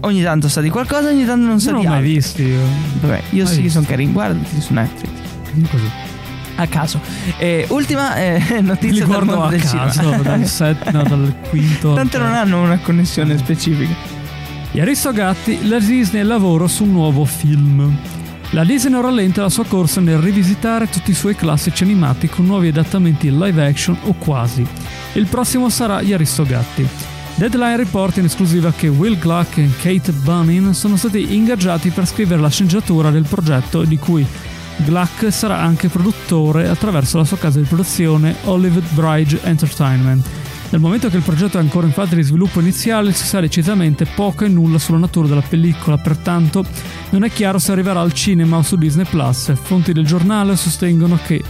ogni 0.01 0.23
tanto 0.23 0.49
sa 0.49 0.61
di 0.63 0.71
qualcosa, 0.71 1.09
ogni 1.09 1.27
tanto 1.27 1.47
non 1.47 1.61
sa 1.61 1.73
non 1.73 1.81
di 1.81 1.87
ho 1.87 1.91
mai 1.91 1.99
altro. 1.99 2.13
visti 2.15 2.43
io. 2.43 2.61
Vabbè, 3.01 3.23
io 3.31 3.45
Mai 3.45 3.53
sì, 3.53 3.61
visto. 3.61 3.79
sono 3.79 3.87
carini. 3.91 4.13
Guardati 4.13 4.61
su 4.61 4.73
Netflix. 4.73 5.11
Così. 5.71 5.91
A 6.57 6.67
caso. 6.67 7.01
Eh, 7.37 7.67
ultima 7.69 8.17
eh, 8.17 8.43
Li 8.49 8.63
notizia 8.63 8.99
dal 9.01 9.07
guardo 9.07 9.35
mondo 9.37 9.49
del 9.51 9.61
caso, 9.61 10.01
cinema. 10.01 10.23
dal 10.23 10.47
set, 10.47 10.91
no, 10.91 11.03
dal 11.03 11.35
quinto. 11.51 11.93
Tanto 11.95 12.19
non 12.19 12.33
hanno 12.33 12.63
una 12.63 12.79
connessione 12.79 13.37
specifica. 13.37 13.95
Gli 14.71 14.81
Aristogatti, 14.81 15.67
la 15.67 15.79
Disney 15.79 16.23
lavoro 16.23 16.67
su 16.69 16.85
un 16.85 16.93
nuovo 16.93 17.25
film. 17.25 17.97
La 18.51 18.65
Disney 18.65 18.93
non 18.93 19.01
rallenta 19.01 19.41
la 19.41 19.49
sua 19.49 19.65
corsa 19.65 20.03
nel 20.03 20.19
rivisitare 20.19 20.91
tutti 20.91 21.11
i 21.11 21.15
suoi 21.15 21.35
classici 21.35 21.85
animati 21.85 22.29
con 22.29 22.45
nuovi 22.45 22.69
adattamenti 22.69 23.31
live 23.31 23.67
action 23.67 23.97
o 24.05 24.15
quasi. 24.19 24.67
Il 25.15 25.27
prossimo 25.27 25.71
sarà 25.71 26.03
Gli 26.03 26.13
Aristogatti. 26.13 26.87
Deadline 27.37 27.79
riporta 27.79 28.21
in 28.21 28.27
esclusiva 28.27 28.71
che 28.71 28.89
Will 28.89 29.19
Gluck 29.19 29.57
e 29.57 29.71
Kate 29.81 30.13
Bunning 30.13 30.71
sono 30.73 30.97
stati 30.97 31.35
ingaggiati 31.35 31.89
per 31.89 32.07
scrivere 32.07 32.41
la 32.41 32.51
sceneggiatura 32.51 33.11
del 33.11 33.27
progetto 33.27 33.85
di 33.85 33.97
cui 33.97 34.27
Gluck 34.85 35.33
sarà 35.33 35.61
anche 35.61 35.89
produttore 35.89 36.69
attraverso 36.69 37.17
la 37.17 37.25
sua 37.25 37.39
casa 37.39 37.59
di 37.59 37.65
produzione 37.65 38.35
Olive 38.45 38.83
Bridge 38.91 39.41
Entertainment. 39.45 40.27
Dal 40.71 40.81
momento 40.81 41.09
che 41.09 41.17
il 41.17 41.23
progetto 41.23 41.57
è 41.57 41.61
ancora 41.61 41.87
in 41.87 41.93
fase 41.93 42.15
di 42.15 42.23
sviluppo 42.23 42.61
iniziale 42.61 43.13
si 43.13 43.25
sa 43.25 43.41
decisamente 43.41 44.05
poco 44.05 44.45
e 44.45 44.49
nulla 44.49 44.79
sulla 44.79 44.99
natura 44.99 45.27
della 45.27 45.41
pellicola, 45.41 45.97
pertanto 45.97 46.63
non 47.11 47.25
è 47.25 47.31
chiaro 47.31 47.59
se 47.59 47.73
arriverà 47.73 48.01
al 48.01 48.13
cinema 48.13 48.59
o 48.59 48.63
su 48.63 48.77
Disney 48.77 49.07
Plus. 49.07 49.53
Fonti 49.55 49.93
del 49.95 50.05
giornale 50.05 50.57
sostengono 50.57 51.19
che 51.25 51.43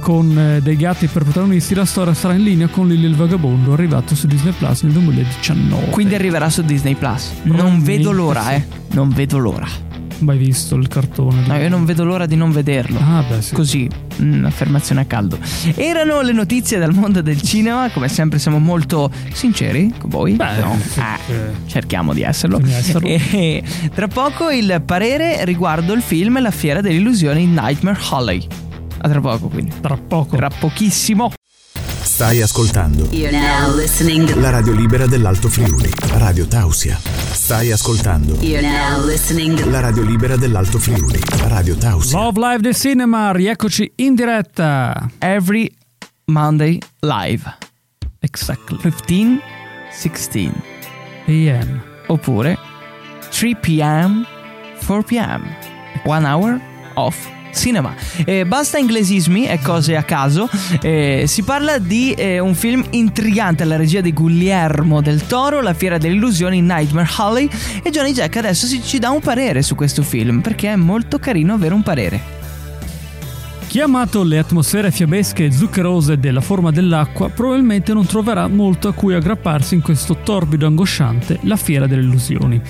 con 0.00 0.36
eh, 0.36 0.60
dei 0.60 0.76
gatti 0.76 1.06
per 1.06 1.22
protagonisti 1.22 1.72
la 1.74 1.84
storia 1.84 2.14
sarà 2.14 2.34
in 2.34 2.42
linea 2.42 2.66
con 2.66 2.88
Lily 2.88 3.06
il 3.06 3.14
Vagabondo 3.14 3.72
arrivato 3.72 4.16
su 4.16 4.26
Disney 4.26 4.52
Plus 4.52 4.82
nel 4.82 4.92
2019. 4.92 5.90
Quindi 5.90 6.16
arriverà 6.16 6.50
su 6.50 6.62
Disney 6.62 6.96
Plus. 6.96 7.30
Non 7.44 7.56
Non 7.56 7.82
vedo 7.82 8.10
l'ora, 8.10 8.42
sì. 8.42 8.54
eh. 8.54 8.66
Non 8.90 9.08
vedo 9.10 9.38
l'ora. 9.38 9.68
Mai 10.18 10.38
visto 10.38 10.74
il 10.76 10.88
cartone? 10.88 11.46
No, 11.46 11.56
io 11.56 11.68
non 11.68 11.84
vedo 11.84 12.04
l'ora 12.04 12.26
di 12.26 12.36
non 12.36 12.52
vederlo. 12.52 12.98
Ah, 12.98 13.24
beh, 13.28 13.42
sì. 13.42 13.54
Così, 13.54 13.88
un'affermazione 14.18 15.02
a 15.02 15.04
caldo. 15.04 15.38
Erano 15.74 16.20
le 16.20 16.32
notizie 16.32 16.78
dal 16.78 16.92
mondo 16.92 17.22
del 17.22 17.40
cinema, 17.42 17.90
come 17.90 18.08
sempre 18.08 18.38
siamo 18.38 18.58
molto 18.58 19.10
sinceri 19.32 19.92
con 19.98 20.10
voi. 20.10 20.34
Beh, 20.34 20.60
no? 20.60 20.78
eh. 21.28 21.66
cerchiamo 21.66 22.12
di 22.12 22.22
esserlo. 22.22 22.58
Di 22.58 22.72
esserlo. 22.72 23.08
E 23.34 23.62
tra 23.92 24.06
poco 24.06 24.50
il 24.50 24.82
parere 24.84 25.44
riguardo 25.44 25.92
il 25.92 26.02
film 26.02 26.40
La 26.40 26.50
fiera 26.50 26.80
delle 26.80 26.96
illusioni 26.96 27.46
Nightmare 27.46 27.98
Holly. 28.10 28.46
A 28.98 29.08
tra 29.08 29.20
poco 29.20 29.48
quindi. 29.48 29.72
Tra 29.80 29.96
poco. 29.96 30.36
Tra 30.36 30.48
pochissimo. 30.48 31.32
Stai 32.14 32.40
ascoltando 32.42 33.08
You're 33.10 33.36
now 33.36 33.74
listening 33.74 34.24
to 34.28 34.38
la 34.38 34.50
radio 34.50 34.72
libera 34.72 35.04
dell'Alto 35.04 35.48
Friuli, 35.48 35.90
Radio 36.12 36.46
Tausia. 36.46 36.96
Stai 36.96 37.72
ascoltando 37.72 38.34
You're 38.34 38.64
now 38.64 39.04
listening 39.04 39.58
to 39.58 39.68
la 39.68 39.80
radio 39.80 40.04
libera 40.04 40.36
dell'Alto 40.36 40.78
Friuli, 40.78 41.18
Radio 41.48 41.74
Tausia. 41.76 42.16
Love 42.16 42.38
Live 42.38 42.60
del 42.60 42.76
Cinema, 42.76 43.32
rieccoci 43.32 43.90
in 43.96 44.14
diretta. 44.14 45.10
Every 45.18 45.68
Monday 46.26 46.78
live. 47.00 47.52
Exactly. 48.20 48.78
15, 48.78 49.40
16. 49.90 50.52
AM. 51.26 51.82
Oppure 52.06 52.56
3 53.28 53.56
p.m., 53.56 54.24
4 54.78 55.02
p.m. 55.02 55.42
One 56.04 56.24
hour 56.24 56.60
of 56.94 57.16
cinema. 57.54 57.94
Eh, 58.24 58.44
basta 58.44 58.78
inglesismi 58.78 59.46
e 59.46 59.60
cose 59.60 59.96
a 59.96 60.02
caso. 60.02 60.48
Eh, 60.80 61.24
si 61.26 61.42
parla 61.42 61.78
di 61.78 62.12
eh, 62.12 62.38
un 62.38 62.54
film 62.54 62.84
intrigante 62.90 63.62
alla 63.62 63.76
regia 63.76 64.00
di 64.00 64.12
Guglielmo 64.12 65.00
del 65.00 65.26
Toro, 65.26 65.60
La 65.60 65.74
fiera 65.74 65.98
delle 65.98 66.14
illusioni, 66.14 66.60
Nightmare 66.60 67.08
Alley. 67.16 67.48
E 67.82 67.90
Johnny 67.90 68.12
Jack 68.12 68.36
adesso 68.36 68.66
si- 68.66 68.82
ci 68.82 68.98
dà 68.98 69.10
un 69.10 69.20
parere 69.20 69.62
su 69.62 69.74
questo 69.74 70.02
film 70.02 70.40
perché 70.40 70.72
è 70.72 70.76
molto 70.76 71.18
carino 71.18 71.54
avere 71.54 71.74
un 71.74 71.82
parere. 71.82 72.42
Chi 73.66 73.80
ha 73.80 73.84
amato 73.84 74.22
le 74.22 74.38
atmosfere 74.38 74.92
fiabesche 74.92 75.46
e 75.46 75.50
zuccherose 75.50 76.18
della 76.18 76.40
forma 76.40 76.70
dell'acqua 76.70 77.28
probabilmente 77.28 77.92
non 77.92 78.06
troverà 78.06 78.46
molto 78.46 78.86
a 78.86 78.92
cui 78.92 79.14
aggrapparsi 79.14 79.74
in 79.74 79.80
questo 79.80 80.18
torbido 80.22 80.66
angosciante 80.66 81.40
La 81.42 81.56
fiera 81.56 81.88
delle 81.88 82.02
illusioni. 82.02 82.60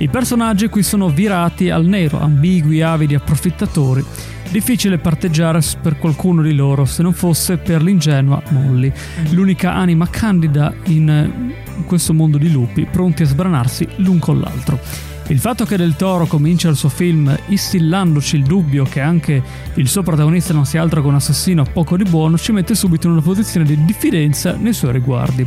I 0.00 0.08
personaggi 0.08 0.68
qui 0.68 0.84
sono 0.84 1.08
virati 1.08 1.70
al 1.70 1.84
nero, 1.84 2.20
ambigui, 2.20 2.82
avidi, 2.82 3.16
approfittatori. 3.16 4.04
Difficile 4.48 4.98
parteggiare 4.98 5.60
per 5.82 5.98
qualcuno 5.98 6.40
di 6.40 6.54
loro 6.54 6.84
se 6.84 7.02
non 7.02 7.12
fosse 7.12 7.56
per 7.56 7.82
l'ingenua 7.82 8.40
Molly, 8.50 8.92
l'unica 9.30 9.74
anima 9.74 10.08
candida 10.08 10.72
in 10.84 11.52
questo 11.84 12.14
mondo 12.14 12.38
di 12.38 12.50
lupi, 12.50 12.86
pronti 12.86 13.24
a 13.24 13.26
sbranarsi 13.26 13.88
l'un 13.96 14.20
con 14.20 14.38
l'altro. 14.38 14.78
Il 15.26 15.40
fatto 15.40 15.64
che 15.64 15.76
Del 15.76 15.96
Toro 15.96 16.26
comincia 16.26 16.68
il 16.68 16.76
suo 16.76 16.88
film 16.88 17.36
instillandoci 17.48 18.36
il 18.36 18.44
dubbio 18.44 18.84
che 18.84 19.00
anche 19.00 19.42
il 19.74 19.88
suo 19.88 20.04
protagonista 20.04 20.54
non 20.54 20.64
sia 20.64 20.80
altro 20.80 21.02
che 21.02 21.08
un 21.08 21.16
assassino 21.16 21.64
poco 21.64 21.96
di 21.96 22.04
buono 22.04 22.38
ci 22.38 22.52
mette 22.52 22.76
subito 22.76 23.08
in 23.08 23.14
una 23.14 23.22
posizione 23.22 23.66
di 23.66 23.84
diffidenza 23.84 24.54
nei 24.54 24.72
suoi 24.72 24.92
riguardi. 24.92 25.46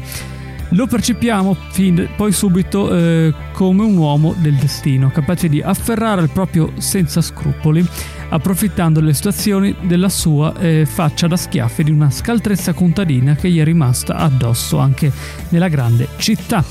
Lo 0.74 0.88
percepiamo 0.88 1.56
fin- 1.72 2.08
poi 2.16 2.32
subito 2.32 2.96
eh, 2.96 3.34
come 3.52 3.84
un 3.84 3.98
uomo 3.98 4.34
del 4.38 4.54
destino, 4.54 5.12
capace 5.12 5.50
di 5.50 5.62
afferrare 5.62 6.22
il 6.22 6.30
proprio 6.30 6.72
senza 6.78 7.22
scrupoli, 7.22 7.86
approfittando 8.30 9.02
delle 9.02 9.14
situazioni 9.14 9.76
della 9.82 10.08
sua 10.08 10.54
eh, 10.58 10.86
faccia 10.86 11.28
da 11.28 11.36
schiaffi 11.36 11.84
di 11.84 11.92
una 11.92 12.10
scaltrezza 12.10 12.72
contadina 12.72 13.36
che 13.36 13.50
gli 13.50 13.60
è 13.60 13.66
rimasta 13.66 14.16
addosso 14.16 14.78
anche 14.78 15.12
nella 15.50 15.68
grande 15.68 16.08
città. 16.18 16.64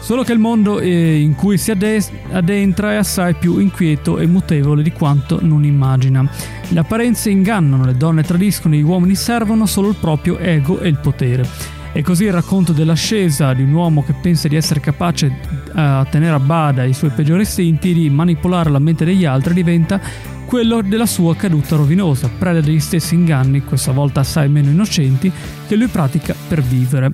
Solo 0.00 0.22
che 0.22 0.34
il 0.34 0.38
mondo 0.38 0.78
eh, 0.78 1.18
in 1.18 1.34
cui 1.34 1.56
si 1.56 1.70
adde- 1.70 2.04
addentra 2.30 2.92
è 2.92 2.96
assai 2.96 3.34
più 3.34 3.58
inquieto 3.58 4.18
e 4.18 4.26
mutevole 4.26 4.82
di 4.82 4.92
quanto 4.92 5.38
non 5.40 5.64
immagina. 5.64 6.28
Le 6.68 6.78
apparenze 6.78 7.30
ingannano, 7.30 7.86
le 7.86 7.96
donne 7.96 8.22
tradiscono, 8.22 8.74
gli 8.74 8.82
uomini 8.82 9.14
servono 9.14 9.64
solo 9.64 9.88
il 9.88 9.96
proprio 9.98 10.38
ego 10.38 10.78
e 10.78 10.88
il 10.88 10.98
potere. 10.98 11.75
E 11.96 12.02
così 12.02 12.24
il 12.24 12.32
racconto 12.32 12.74
dell'ascesa 12.74 13.54
di 13.54 13.62
un 13.62 13.72
uomo 13.72 14.04
che 14.04 14.12
pensa 14.12 14.48
di 14.48 14.54
essere 14.54 14.80
capace 14.80 15.28
eh, 15.28 15.70
a 15.80 16.04
tenere 16.04 16.34
a 16.34 16.38
bada 16.38 16.84
i 16.84 16.92
suoi 16.92 17.08
peggiori 17.08 17.40
istinti, 17.40 17.94
di 17.94 18.10
manipolare 18.10 18.68
la 18.68 18.78
mente 18.78 19.06
degli 19.06 19.24
altri, 19.24 19.54
diventa 19.54 19.98
quello 20.44 20.82
della 20.82 21.06
sua 21.06 21.34
caduta 21.34 21.74
rovinosa, 21.74 22.28
preda 22.28 22.60
degli 22.60 22.80
stessi 22.80 23.14
inganni, 23.14 23.62
questa 23.62 23.92
volta 23.92 24.20
assai 24.20 24.50
meno 24.50 24.68
innocenti, 24.68 25.32
che 25.66 25.74
lui 25.74 25.86
pratica 25.86 26.34
per 26.46 26.60
vivere. 26.60 27.12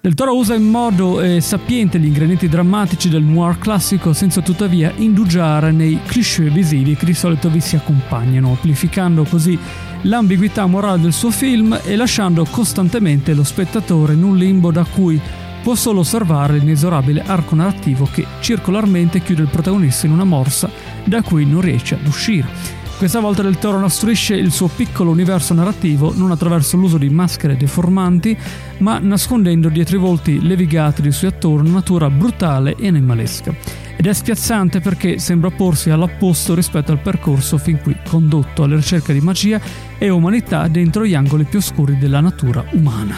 Del 0.00 0.14
Toro 0.14 0.36
usa 0.36 0.54
in 0.54 0.62
modo 0.62 1.20
eh, 1.20 1.40
sapiente 1.40 1.98
gli 1.98 2.06
ingredienti 2.06 2.48
drammatici 2.48 3.08
del 3.08 3.24
noir 3.24 3.58
classico 3.58 4.12
senza 4.12 4.40
tuttavia 4.40 4.92
indugiare 4.94 5.72
nei 5.72 5.98
cliché 6.06 6.48
visivi 6.50 6.94
che 6.94 7.04
di 7.04 7.14
solito 7.14 7.50
vi 7.50 7.58
si 7.58 7.74
accompagnano, 7.74 8.50
amplificando 8.50 9.24
così 9.24 9.58
l'ambiguità 10.02 10.66
morale 10.66 11.00
del 11.00 11.12
suo 11.12 11.32
film 11.32 11.80
e 11.84 11.96
lasciando 11.96 12.46
costantemente 12.48 13.34
lo 13.34 13.42
spettatore 13.42 14.12
in 14.12 14.22
un 14.22 14.36
limbo 14.36 14.70
da 14.70 14.84
cui 14.84 15.20
può 15.64 15.74
solo 15.74 16.00
osservare 16.00 16.58
l'inesorabile 16.58 17.24
arco 17.26 17.56
narrativo 17.56 18.08
che 18.10 18.24
circolarmente 18.38 19.20
chiude 19.20 19.42
il 19.42 19.48
protagonista 19.48 20.06
in 20.06 20.12
una 20.12 20.24
morsa 20.24 20.70
da 21.02 21.22
cui 21.22 21.44
non 21.44 21.60
riesce 21.60 21.96
ad 21.96 22.06
uscire. 22.06 22.86
Questa 22.98 23.20
volta 23.20 23.42
Del 23.42 23.58
Toro 23.58 23.78
costruisce 23.78 24.34
il 24.34 24.50
suo 24.50 24.66
piccolo 24.66 25.12
universo 25.12 25.54
narrativo 25.54 26.12
non 26.16 26.32
attraverso 26.32 26.76
l'uso 26.76 26.98
di 26.98 27.08
maschere 27.08 27.56
deformanti, 27.56 28.36
ma 28.78 28.98
nascondendo 28.98 29.68
dietro 29.68 29.94
i 29.94 30.00
volti 30.00 30.44
levigati 30.44 31.00
dei 31.00 31.12
suoi 31.12 31.30
attori 31.30 31.62
una 31.62 31.74
natura 31.74 32.10
brutale 32.10 32.74
e 32.74 32.88
animalesca. 32.88 33.54
Ed 33.96 34.04
è 34.04 34.12
spiazzante 34.12 34.80
perché 34.80 35.20
sembra 35.20 35.48
porsi 35.50 35.90
all'opposto 35.90 36.56
rispetto 36.56 36.90
al 36.90 36.98
percorso 36.98 37.56
fin 37.56 37.80
qui 37.80 37.96
condotto 38.08 38.64
alla 38.64 38.74
ricerca 38.74 39.12
di 39.12 39.20
magia 39.20 39.60
e 39.96 40.08
umanità 40.08 40.66
dentro 40.66 41.06
gli 41.06 41.14
angoli 41.14 41.44
più 41.44 41.60
oscuri 41.60 41.98
della 41.98 42.18
natura 42.18 42.64
umana. 42.72 43.16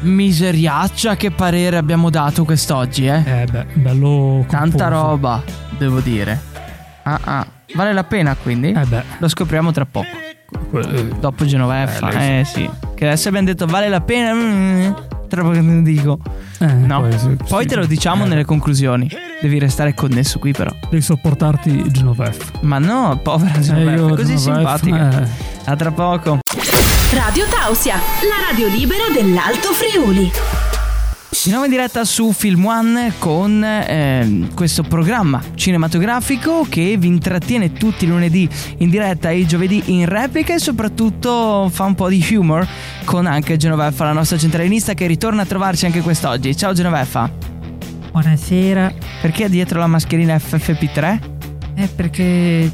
Miseriaccia, 0.00 1.16
che 1.16 1.30
parere 1.30 1.76
abbiamo 1.76 2.08
dato 2.08 2.46
quest'oggi, 2.46 3.04
eh? 3.04 3.42
Eh 3.42 3.44
beh, 3.44 3.66
bello 3.74 4.46
Tanta 4.48 4.88
corposo. 4.88 4.88
roba, 4.88 5.42
devo 5.76 6.00
dire. 6.00 6.40
Ah 7.02 7.20
ah. 7.22 7.46
Vale 7.74 7.92
la 7.92 8.04
pena 8.04 8.34
quindi? 8.40 8.72
Eh 8.72 8.84
beh, 8.84 9.02
Lo 9.18 9.28
scopriamo 9.28 9.70
tra 9.72 9.86
poco. 9.86 10.06
Dopo 11.20 11.44
Genoveffa. 11.44 12.10
Eh, 12.10 12.40
Eh, 12.40 12.44
sì. 12.44 12.68
Che 12.94 13.06
adesso 13.06 13.28
abbiamo 13.28 13.46
detto 13.46 13.66
vale 13.66 13.88
la 13.88 14.00
pena. 14.00 14.32
mm, 14.34 14.92
Tra 15.28 15.42
poco 15.42 15.54
te 15.54 15.60
lo 15.60 15.80
dico. 15.80 16.18
eh, 16.58 16.66
No. 16.66 17.00
poi, 17.02 17.18
sì, 17.18 17.36
Poi 17.48 17.62
sì. 17.62 17.68
te 17.68 17.76
lo 17.76 17.86
diciamo 17.86 18.24
Eh, 18.24 18.28
nelle 18.28 18.44
conclusioni. 18.44 19.08
Devi 19.40 19.58
restare 19.58 19.94
connesso 19.94 20.38
qui 20.40 20.52
però. 20.52 20.70
Devi 20.88 21.00
sopportarti 21.02 21.84
Genoveffa. 21.90 22.58
Ma 22.62 22.78
no, 22.78 23.18
povera 23.22 23.54
Eh, 23.56 23.60
Genoveffa, 23.60 24.14
così 24.16 24.36
Genoveffa, 24.36 24.78
simpatica. 24.78 25.22
eh. 25.22 25.28
A 25.70 25.76
tra 25.76 25.90
poco. 25.92 26.38
Radio 27.12 27.44
Tausia, 27.46 27.94
la 27.96 28.48
radio 28.50 28.66
libera 28.68 29.04
dell'Alto 29.12 29.72
Friuli. 29.72 30.30
Di 31.32 31.50
nuovo 31.50 31.64
in 31.64 31.70
diretta 31.70 32.04
su 32.04 32.32
Film 32.32 32.66
One 32.66 33.12
con 33.18 33.62
ehm, 33.64 34.52
questo 34.52 34.82
programma 34.82 35.40
cinematografico 35.54 36.66
che 36.68 36.96
vi 36.98 37.06
intrattiene 37.06 37.72
tutti 37.72 38.04
i 38.04 38.08
lunedì 38.08 38.48
in 38.78 38.90
diretta 38.90 39.30
e 39.30 39.38
i 39.38 39.46
giovedì 39.46 39.80
in 39.86 40.06
replica 40.06 40.54
e 40.54 40.58
soprattutto 40.58 41.70
fa 41.72 41.84
un 41.84 41.94
po' 41.94 42.08
di 42.08 42.22
humor 42.32 42.66
con 43.04 43.26
anche 43.26 43.56
Genoveffa, 43.56 44.04
la 44.04 44.12
nostra 44.12 44.36
centralinista 44.38 44.92
che 44.94 45.06
ritorna 45.06 45.42
a 45.42 45.46
trovarci 45.46 45.86
anche 45.86 46.00
quest'oggi. 46.00 46.54
Ciao 46.56 46.72
Genoveffa. 46.72 47.30
Buonasera. 48.10 48.92
Perché 49.22 49.48
dietro 49.48 49.78
la 49.78 49.86
mascherina 49.86 50.34
FFP3? 50.34 51.18
È 51.74 51.88
perché 51.88 52.70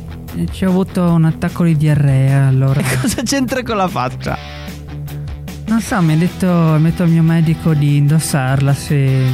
ci 0.50 0.64
ho 0.64 0.70
avuto 0.70 1.02
un 1.02 1.26
attacco 1.26 1.62
di 1.62 1.76
diarrea, 1.76 2.46
allora. 2.46 2.80
Cosa 3.00 3.22
c'entra 3.22 3.62
con 3.62 3.76
la 3.76 3.86
faccia? 3.86 4.65
Non 5.76 5.84
so, 5.84 6.00
mi 6.00 6.14
ha 6.14 6.16
detto, 6.16 6.78
detto 6.78 7.02
il 7.02 7.10
mio 7.10 7.22
medico 7.22 7.74
di 7.74 7.96
indossarla 7.98 8.72
se... 8.72 9.24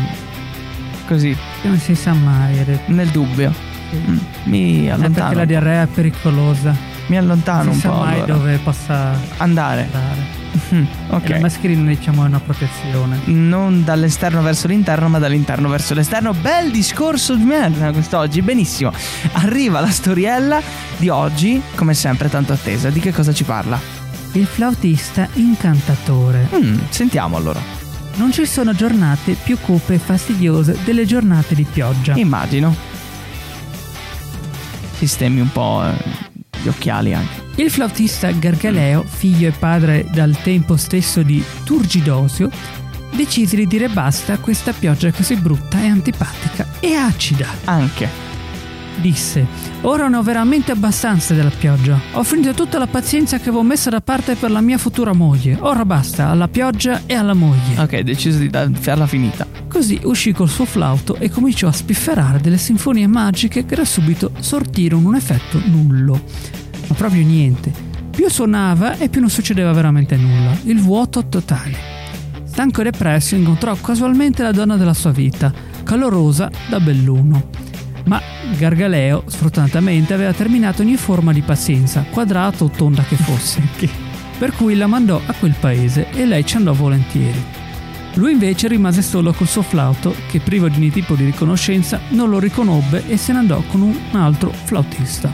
Così, 1.07 1.37
Non 1.63 1.79
si 1.79 1.95
sa 1.95 2.15
mai. 2.15 2.57
nel 2.87 3.07
dubbio. 3.11 3.55
Sì. 3.91 3.97
Mm, 4.11 4.17
Mi 4.47 4.91
allontano. 4.91 5.15
perché 5.15 5.35
la 5.37 5.45
diarrea 5.45 5.83
è 5.83 5.87
pericolosa. 5.87 6.75
Mi 7.07 7.17
allontano 7.17 7.59
non 7.63 7.69
un 7.69 7.75
si 7.75 7.81
sa 7.83 7.91
po'. 7.91 7.99
mai 8.01 8.15
allora. 8.15 8.33
dove 8.35 8.59
possa 8.59 9.13
Andare. 9.37 9.83
andare. 9.93 10.41
Mm, 10.75 10.83
E 10.83 10.87
la 11.11 11.17
ok. 11.17 11.39
mascherina 11.41 11.89
diciamo 11.89 12.25
è 12.25 12.27
una 12.27 12.41
protezione. 12.41 13.21
Non 13.27 13.85
dall'esterno 13.85 14.43
verso 14.43 14.67
l'interno, 14.67 15.09
ma 15.09 15.21
dall'interno 15.21 15.69
verso 15.69 15.95
l'esterno. 15.95 16.33
Bel 16.35 16.73
discorso 16.73 17.37
di 17.37 17.45
merda 17.45 17.93
quest'oggi, 17.93 18.43
benissimo. 18.43 18.91
Arriva 19.35 19.79
la 19.79 19.91
storiella 19.91 20.61
di 20.97 21.09
oggi, 21.09 21.63
come 21.77 21.95
sempre 21.95 22.29
tanto 22.29 22.53
attesa. 22.53 22.91
Di 22.91 22.99
che 22.99 23.13
cosa 23.13 23.33
ci 23.33 23.45
parla? 23.45 24.02
Il 24.35 24.47
flautista 24.47 25.29
incantatore. 25.35 26.49
Mm, 26.55 26.79
sentiamo 26.89 27.37
allora. 27.37 27.61
Non 28.15 28.33
ci 28.33 28.47
sono 28.47 28.75
giornate 28.75 29.35
più 29.35 29.59
cupe 29.59 29.95
e 29.95 29.99
fastidiose 29.99 30.79
delle 30.85 31.05
giornate 31.05 31.55
di 31.55 31.65
pioggia. 31.65 32.17
Immagino. 32.17 32.75
Sistemi 34.97 35.41
un 35.41 35.53
po' 35.53 35.83
eh, 35.85 35.93
gli 36.63 36.69
occhiali 36.69 37.13
anche. 37.13 37.43
Il 37.57 37.71
flautista 37.71 38.31
Gargaleo, 38.31 39.05
figlio 39.07 39.49
e 39.49 39.53
padre 39.53 40.07
dal 40.11 40.35
tempo 40.43 40.77
stesso 40.77 41.23
di 41.23 41.45
Turgidosio, 41.65 42.51
decise 43.15 43.57
di 43.57 43.67
dire 43.67 43.89
basta 43.89 44.33
a 44.33 44.39
questa 44.39 44.73
pioggia 44.73 45.13
così 45.13 45.37
brutta 45.37 45.83
e 45.83 45.89
antipatica 45.89 46.67
e 46.81 46.95
acida. 46.95 47.49
Anche. 47.65 48.32
Disse: 49.01 49.47
Ora 49.83 50.09
ne 50.09 50.17
ho 50.17 50.23
veramente 50.23 50.73
abbastanza 50.73 51.35
della 51.35 51.51
pioggia. 51.51 51.99
Ho 52.13 52.23
finito 52.23 52.53
tutta 52.53 52.79
la 52.79 52.87
pazienza 52.87 53.39
che 53.39 53.49
avevo 53.49 53.63
messa 53.63 53.91
da 53.91 54.01
parte 54.01 54.35
per 54.37 54.51
la 54.51 54.61
mia 54.61 54.79
futura 54.79 55.13
moglie. 55.13 55.57
Ora 55.61 55.85
basta 55.85 56.29
alla 56.29 56.49
pioggia 56.49 57.03
e 57.07 57.15
alla 57.15 57.35
moglie. 57.35 57.81
Ok, 57.81 58.01
deciso 58.01 58.39
di 58.39 58.51
farla 58.79 59.07
finita. 59.07 59.47
Così 59.69 60.01
uscì 60.05 60.33
col 60.33 60.49
suo 60.49 60.67
flauto 60.67 61.17
e 61.17 61.31
cominciò 61.31 61.69
a 61.69 61.73
spifferare 61.73 62.41
delle 62.41 62.59
sinfonie 62.59 63.07
magiche 63.07 63.65
che 63.65 63.75
da 63.75 63.85
subito 63.85 64.33
sortirono 64.39 65.09
un 65.09 65.15
effetto 65.17 65.61
nullo. 65.65 66.23
Ma 66.87 66.95
proprio 66.95 67.25
niente. 67.25 67.73
Più 68.11 68.29
suonava 68.29 68.99
e 68.99 69.09
più 69.09 69.21
non 69.21 69.31
succedeva 69.31 69.73
veramente 69.73 70.17
nulla. 70.17 70.55
Il 70.65 70.79
vuoto 70.79 71.27
totale. 71.27 71.91
Stanco 72.45 72.83
e 72.83 72.85
depresso 72.85 73.35
incontrò 73.35 73.75
casualmente 73.77 74.43
la 74.43 74.53
donna 74.53 74.77
della 74.77 74.93
sua 74.93 75.11
vita, 75.11 75.51
calorosa 75.83 76.51
da 76.69 76.79
belluno. 76.79 77.49
Ma 78.05 78.21
Gargaleo, 78.57 79.25
sfortunatamente, 79.27 80.15
aveva 80.15 80.33
terminato 80.33 80.83
ogni 80.83 80.97
forma 80.97 81.33
di 81.33 81.43
pazienza, 81.43 82.05
quadrata 82.11 82.65
o 82.65 82.71
tonda 82.71 83.03
che 83.03 83.17
fosse. 83.17 83.61
per 84.43 84.53
cui 84.57 84.75
la 84.75 84.89
mandò 84.89 85.21
a 85.25 85.35
quel 85.35 85.55
paese 85.59 86.11
e 86.11 86.27
lei 86.27 86.45
ci 86.45 86.57
andò 86.57 86.73
volentieri. 86.73 87.41
Lui 88.15 88.33
invece 88.33 88.69
rimase 88.69 89.01
solo 89.01 89.33
col 89.33 89.47
suo 89.47 89.63
flauto, 89.63 90.15
che 90.29 90.41
privo 90.41 90.69
di 90.69 90.79
ogni 90.79 90.91
tipo 90.91 91.15
di 91.15 91.25
riconoscenza 91.25 92.01
non 92.09 92.29
lo 92.29 92.39
riconobbe 92.39 93.05
e 93.07 93.17
se 93.17 93.33
ne 93.33 93.39
andò 93.39 93.63
con 93.69 93.83
un 93.83 93.97
altro 94.13 94.51
flautista. 94.51 95.31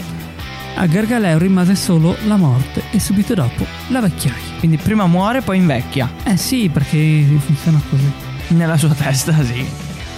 A 0.74 0.86
Gargaleo 0.86 1.38
rimase 1.38 1.74
solo 1.74 2.16
la 2.26 2.36
morte 2.36 2.82
e 2.92 3.00
subito 3.00 3.34
dopo 3.34 3.66
la 3.88 4.00
vecchiaia. 4.00 4.58
Quindi 4.58 4.76
prima 4.76 5.06
muore, 5.06 5.40
poi 5.40 5.56
invecchia. 5.56 6.08
Eh 6.22 6.36
sì, 6.36 6.68
perché 6.70 7.24
funziona 7.38 7.80
così. 7.88 8.12
Nella 8.48 8.76
sua 8.76 8.94
testa, 8.94 9.42
sì. 9.42 9.66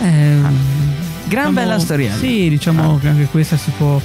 Eh, 0.02 1.00
Gran 1.31 1.51
diciamo- 1.51 1.53
bella 1.53 1.79
storiella. 1.79 2.17
Sì, 2.17 2.49
diciamo 2.49 2.99
che 2.99 3.09
anche 3.09 3.25
questa 3.27 3.57
si 3.57 3.71
può. 3.77 4.01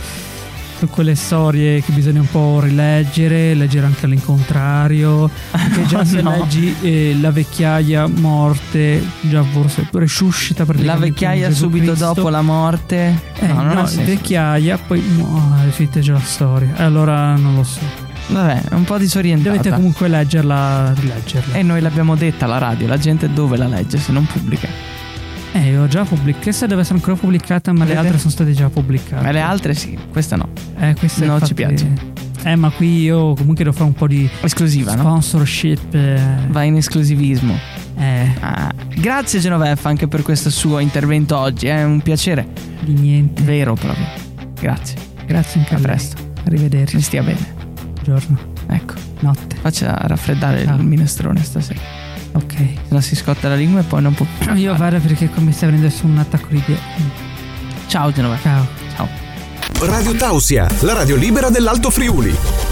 Quelle 0.90 1.16
storie 1.16 1.82
che 1.82 1.94
bisogna 1.94 2.20
un 2.20 2.30
po' 2.30 2.60
rileggere, 2.60 3.56
leggere 3.56 3.86
anche 3.88 4.06
all'incontrario. 4.06 5.30
Che 5.74 5.86
già 5.88 6.06
se 6.06 6.22
no. 6.22 6.32
leggi 6.32 6.76
eh, 6.82 7.18
la 7.20 7.32
vecchiaia 7.32 8.06
morte, 8.08 9.02
già 9.22 9.42
forse 9.42 9.88
resuscita 9.92 10.66
La 10.84 10.96
vecchiaia 10.98 11.50
subito 11.52 11.94
Cristo. 11.94 12.14
dopo 12.14 12.30
la 12.30 12.42
morte. 12.42 13.20
Eh, 13.40 13.48
no, 13.48 13.74
no, 13.74 13.90
vecchiaia, 14.04 14.78
poi 14.78 15.00
muore, 15.00 15.72
finita 15.72 16.02
già 16.02 16.14
la 16.14 16.20
storia. 16.20 16.76
E 16.78 16.84
allora 16.84 17.36
non 17.36 17.56
lo 17.56 17.64
so. 17.64 17.80
Vabbè, 18.28 18.64
è 18.70 18.74
un 18.74 18.84
po' 18.84 18.98
disorientata. 18.98 19.56
Dovete 19.56 19.74
comunque 19.74 20.08
leggerla, 20.08 20.94
rileggerla. 20.94 21.56
E 21.56 21.64
noi 21.64 21.80
l'abbiamo 21.82 22.16
detta 22.16 22.46
alla 22.46 22.58
radio, 22.60 22.86
la 22.86 22.98
gente 22.98 23.32
dove 23.32 23.58
la 23.58 23.68
legge 23.68 23.98
se 23.98 24.12
non 24.12 24.26
pubblica? 24.26 24.68
Eh, 25.58 25.78
ho 25.78 25.88
già 25.88 26.04
pubblicato. 26.04 26.44
Questa 26.44 26.66
deve 26.66 26.82
essere 26.82 26.98
ancora 26.98 27.16
pubblicata, 27.16 27.72
ma 27.72 27.80
le 27.80 27.86
Vedete? 27.86 28.00
altre 28.06 28.18
sono 28.20 28.32
state 28.32 28.52
già 28.52 28.70
pubblicate. 28.70 29.24
Ma 29.24 29.32
le 29.32 29.40
altre 29.40 29.74
sì, 29.74 29.98
questa 30.12 30.36
no. 30.36 30.50
Eh, 30.80 30.96
questa 31.00 31.26
No, 31.26 31.34
infatti- 31.34 31.48
ci 31.48 31.54
piace. 31.54 31.94
Eh, 32.44 32.56
ma 32.56 32.70
qui 32.70 33.02
io 33.02 33.34
comunque 33.34 33.64
devo 33.64 33.72
fare 33.76 33.86
un 33.90 33.94
po' 33.96 34.06
di 34.08 34.30
Esclusiva, 34.42 34.94
no? 34.96 35.02
sponsorship. 35.02 35.94
eh, 35.96 36.20
Va 36.50 36.64
in 36.64 36.76
esclusivismo. 36.76 37.58
eh, 37.98 38.30
Ah, 38.42 38.72
grazie 38.96 39.40
Genoveffa 39.40 39.88
anche 39.90 40.08
per 40.08 40.22
questo 40.22 40.50
suo 40.50 40.80
intervento 40.80 41.38
oggi, 41.38 41.68
è 41.68 41.84
un 41.84 42.02
piacere. 42.02 42.46
di 42.84 42.94
niente. 42.94 43.42
Vero 43.44 43.74
proprio. 43.76 44.06
Grazie. 44.60 44.98
Grazie 45.26 45.62
anche 45.62 45.74
A 45.74 45.78
a 45.78 45.82
presto. 45.82 46.22
Arrivederci. 46.46 46.96
Mi 46.98 47.02
stia 47.02 47.24
bene. 47.24 47.54
Giorno. 48.04 48.38
Ecco, 48.68 48.94
Notte. 49.22 49.56
faccia 49.60 49.96
raffreddare 50.02 50.66
Ciao. 50.66 50.76
il 50.78 50.84
minestrone 50.84 51.42
stasera. 51.42 51.80
Ok. 52.36 52.54
Se 52.54 52.78
no 52.90 53.02
si 53.02 53.16
scotta 53.16 53.48
la 53.48 53.56
lingua 53.56 53.82
e 53.82 53.84
poi 53.84 54.02
non 54.02 54.14
può 54.14 54.26
più. 54.38 54.54
Io 54.56 54.76
vado 54.76 55.00
perché 55.00 55.30
come 55.30 55.52
stai 55.52 55.70
prendendo 55.70 55.96
su 55.96 56.06
un 56.06 56.18
attacco 56.18 56.48
di 56.50 56.60
piede. 56.60 56.82
Ciao 57.88 58.12
Genoveffa. 58.12 58.50
Ciao. 58.50 58.68
Ciao. 58.96 59.88
Radio 59.88 60.16
Tausia, 60.16 60.68
la 60.82 60.94
radio 60.94 61.16
libera 61.16 61.50
dell'Alto 61.50 61.90
Friuli. 61.90 62.65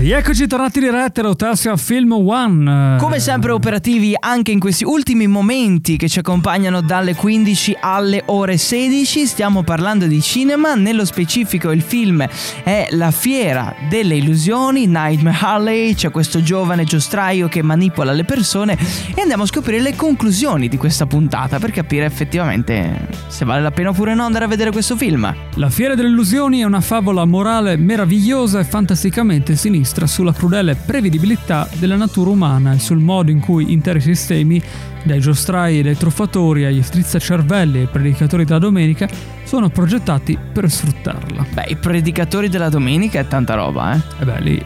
Rieccoci 0.00 0.46
tornati 0.46 0.80
diretta 0.80 1.20
da 1.20 1.34
Tassia 1.34 1.76
Film 1.76 2.12
One. 2.12 2.96
Come 2.98 3.20
sempre 3.20 3.50
operativi 3.50 4.14
anche 4.18 4.50
in 4.50 4.58
questi 4.58 4.82
ultimi 4.82 5.26
momenti 5.26 5.98
che 5.98 6.08
ci 6.08 6.20
accompagnano 6.20 6.80
dalle 6.80 7.14
15 7.14 7.76
alle 7.78 8.22
ore 8.24 8.56
16. 8.56 9.26
Stiamo 9.26 9.62
parlando 9.62 10.06
di 10.06 10.22
cinema, 10.22 10.74
nello 10.74 11.04
specifico 11.04 11.70
il 11.70 11.82
film 11.82 12.26
è 12.64 12.88
La 12.92 13.10
fiera 13.10 13.74
delle 13.90 14.16
illusioni, 14.16 14.86
Nightmare 14.86 15.36
Alley, 15.42 15.94
c'è 15.94 16.10
questo 16.10 16.42
giovane 16.42 16.84
giostraio 16.84 17.48
che 17.48 17.60
manipola 17.60 18.12
le 18.12 18.24
persone 18.24 18.78
e 19.14 19.20
andiamo 19.20 19.42
a 19.42 19.46
scoprire 19.46 19.82
le 19.82 19.94
conclusioni 19.96 20.68
di 20.68 20.78
questa 20.78 21.04
puntata 21.04 21.58
per 21.58 21.72
capire 21.72 22.06
effettivamente 22.06 23.06
se 23.26 23.44
vale 23.44 23.60
la 23.60 23.70
pena 23.70 23.90
oppure 23.90 24.14
no 24.14 24.24
andare 24.24 24.46
a 24.46 24.48
vedere 24.48 24.70
questo 24.70 24.96
film. 24.96 25.30
La 25.56 25.68
Fiera 25.68 25.94
delle 25.94 26.08
Illusioni 26.08 26.60
è 26.60 26.64
una 26.64 26.80
favola 26.80 27.26
morale 27.26 27.76
meravigliosa 27.76 28.60
e 28.60 28.64
fantasticamente 28.64 29.56
sinistra 29.56 29.88
sulla 30.06 30.32
crudele 30.32 30.74
prevedibilità 30.74 31.68
della 31.78 31.96
natura 31.96 32.30
umana 32.30 32.72
e 32.72 32.78
sul 32.78 32.98
modo 32.98 33.30
in 33.30 33.40
cui 33.40 33.72
interi 33.72 34.00
sistemi, 34.00 34.62
dai 35.02 35.20
giostrai 35.20 35.78
e 35.78 35.82
dai 35.82 35.96
truffatori 35.96 36.64
agli 36.64 36.82
strizzacervelli 36.82 37.78
e 37.78 37.80
ai 37.82 37.88
predicatori 37.88 38.44
della 38.44 38.58
domenica, 38.58 39.08
sono 39.44 39.68
progettati 39.68 40.38
per 40.52 40.70
sfruttarla. 40.70 41.46
Beh, 41.52 41.66
i 41.68 41.76
predicatori 41.76 42.48
della 42.48 42.68
domenica 42.68 43.18
è 43.20 43.26
tanta 43.26 43.54
roba, 43.54 43.94
eh. 43.94 44.00
E 44.20 44.24
beh, 44.24 44.40
lì 44.40 44.64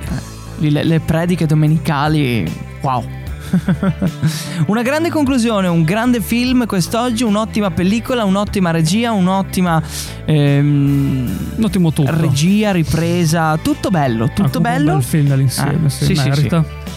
Lì 0.59 0.71
Le, 0.71 0.85
le 0.85 1.01
prediche 1.01 1.47
domenicali, 1.47 2.51
wow. 2.83 3.05
Una 4.67 4.83
grande 4.83 5.11
conclusione, 5.11 5.69
un 5.69 5.83
grande 5.85 6.21
film 6.21 6.67
quest'oggi, 6.67 7.23
un'ottima 7.23 7.71
pellicola, 7.71 8.25
un'ottima 8.25 8.71
regia, 8.71 9.13
un'ottima 9.13 9.83
ehm, 10.25 11.39
un 11.57 11.65
ottimo 11.65 11.93
tutto. 11.93 12.11
regia, 12.15 12.73
ripresa, 12.73 13.59
tutto 13.63 13.91
bello, 13.91 14.25
Ah, 14.25 14.29
tutto 14.29 14.61
comunque 14.61 14.71
bello. 14.71 14.93
Un 14.93 14.99
bel 14.99 15.07
film 15.07 15.27
dall'insieme, 15.29 15.87
Ah, 15.87 15.89
sì, 15.89 16.05
sì, 16.05 16.33
sì. 16.33 16.49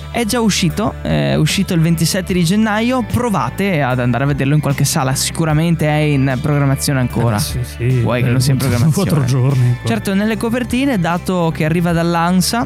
È 0.10 0.26
già 0.26 0.40
uscito, 0.40 0.96
è 1.04 1.36
uscito 1.36 1.74
il 1.76 1.82
27 1.82 2.34
di 2.34 2.44
gennaio, 2.44 3.04
provate 3.04 3.84
ad 3.84 4.00
andare 4.00 4.24
a 4.24 4.28
vederlo 4.28 4.56
in 4.56 4.62
qualche 4.62 4.84
sala, 4.86 5.14
sicuramente 5.14 5.86
è 5.88 5.98
in 6.00 6.40
programmazione 6.42 7.00
ancora. 7.00 7.36
Eh, 7.36 7.40
sì, 7.40 7.60
sì. 7.64 8.00
Vuoi 8.00 8.24
che 8.24 8.30
eh, 8.30 8.32
non 8.32 8.42
sia 8.42 8.54
in 8.54 8.58
programmazione? 8.60 9.10
Quattro 9.10 9.26
giorni. 9.26 9.78
qua. 9.80 9.88
Certo, 9.90 10.16
nelle 10.16 10.38
copertine, 10.38 10.98
dato 11.00 11.52
che 11.54 11.66
arriva 11.66 11.92
dall'ANSA 11.92 12.66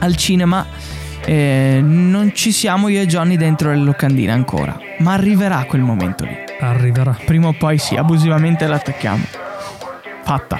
al 0.00 0.14
cinema, 0.14 0.64
eh, 1.28 1.80
non 1.82 2.34
ci 2.34 2.52
siamo 2.52 2.88
io 2.88 3.02
e 3.02 3.06
Johnny 3.06 3.36
dentro 3.36 3.68
le 3.68 3.76
locandine 3.76 4.32
ancora. 4.32 4.78
Ma 5.00 5.12
arriverà 5.12 5.62
quel 5.68 5.82
momento 5.82 6.24
lì. 6.24 6.34
Arriverà. 6.58 7.18
Prima 7.26 7.48
o 7.48 7.52
poi 7.52 7.76
sì, 7.76 7.96
abusivamente 7.96 8.66
l'attacchiamo. 8.66 9.24
Fatta. 10.24 10.58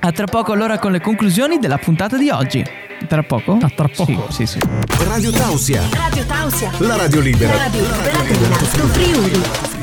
A 0.00 0.10
tra 0.10 0.24
poco 0.24 0.52
allora 0.52 0.78
con 0.78 0.90
le 0.90 1.02
conclusioni 1.02 1.58
della 1.58 1.76
puntata 1.76 2.16
di 2.16 2.30
oggi. 2.30 2.64
Tra 3.06 3.22
poco? 3.24 3.58
A 3.60 3.68
tra 3.68 3.88
poco. 3.94 4.26
Sì, 4.30 4.46
sì, 4.46 4.58
sì. 4.58 4.58
Radio 5.06 5.30
Tausia, 5.30 5.82
Radio 5.92 6.24
Tausia. 6.24 6.70
la 6.78 6.96
radio 6.96 7.20
libera. 7.20 7.52
La 7.52 7.58
radio 7.64 7.80
libera 7.82 8.22
dell'Alto 8.22 8.86
Friuli. 8.86 9.73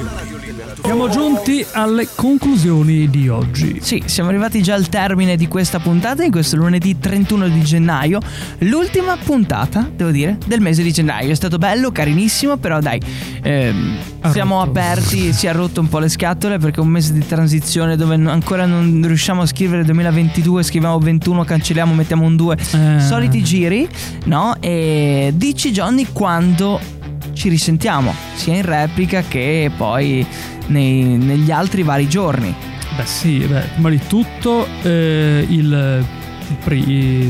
Siamo 0.84 1.10
giunti 1.10 1.66
alle 1.74 2.08
conclusioni 2.16 3.10
di 3.10 3.30
oggi. 3.30 3.78
Sì, 3.82 4.04
siamo 4.06 4.30
arrivati 4.30 4.62
già 4.64 4.74
al 4.74 4.90
termine 4.90 5.38
di 5.38 5.48
questa 5.48 5.80
puntata, 5.80 6.24
in 6.24 6.32
questo 6.32 6.56
lunedì 6.56 6.98
31 6.98 7.48
di 7.50 7.62
gennaio. 7.62 8.20
L'ultima 8.60 9.16
puntata, 9.16 9.90
devo 9.96 10.10
dire, 10.12 10.38
del 10.46 10.60
mese 10.60 10.82
di 10.82 10.92
gennaio. 10.92 11.32
È 11.32 11.36
stato 11.36 11.58
bello, 11.58 11.92
carinissimo, 11.92 12.58
però 12.58 12.80
dai, 12.80 13.00
ehm, 13.42 13.98
siamo 14.32 14.58
rotto. 14.58 14.70
aperti, 14.70 15.32
si 15.34 15.48
è 15.48 15.54
rotto 15.54 15.82
un 15.82 15.88
po' 15.88 16.00
le 16.00 16.10
scatole 16.10 16.58
perché 16.58 16.80
è 16.80 16.84
un 16.84 16.90
mese 16.90 17.14
di 17.14 17.26
transizione 17.26 17.96
dove 17.96 18.16
ancora 18.16 18.66
non 18.66 19.02
riusciamo 19.06 19.44
a 19.44 19.46
scrivere 19.46 19.84
2022, 19.86 20.64
scriviamo 20.64 20.98
21, 20.98 21.44
cancelliamo, 21.44 21.94
mettiamo 21.94 22.26
un 22.26 22.36
2. 22.36 22.58
Eh. 22.58 23.00
Soliti 23.00 23.44
giri, 23.44 23.88
no? 24.26 24.56
E 24.60 25.32
dici 25.36 25.72
Johnny 25.72 26.08
quando 26.12 27.00
ci 27.42 27.50
risentiamo, 27.50 28.14
sia 28.36 28.54
in 28.56 28.62
replica 28.62 29.24
che 29.28 29.72
poi 29.76 30.24
nei- 30.68 31.04
negli 31.18 31.50
altri 31.50 31.82
vari 31.82 32.08
giorni. 32.08 32.54
Beh 32.96 33.06
sì, 33.06 33.40
beh, 33.40 33.62
prima 33.74 33.90
di 33.90 34.00
tutto 34.06 34.68
eh, 34.84 35.44
il, 35.50 36.06
il, 36.50 36.56
pri- 36.64 36.88
il, 36.88 37.26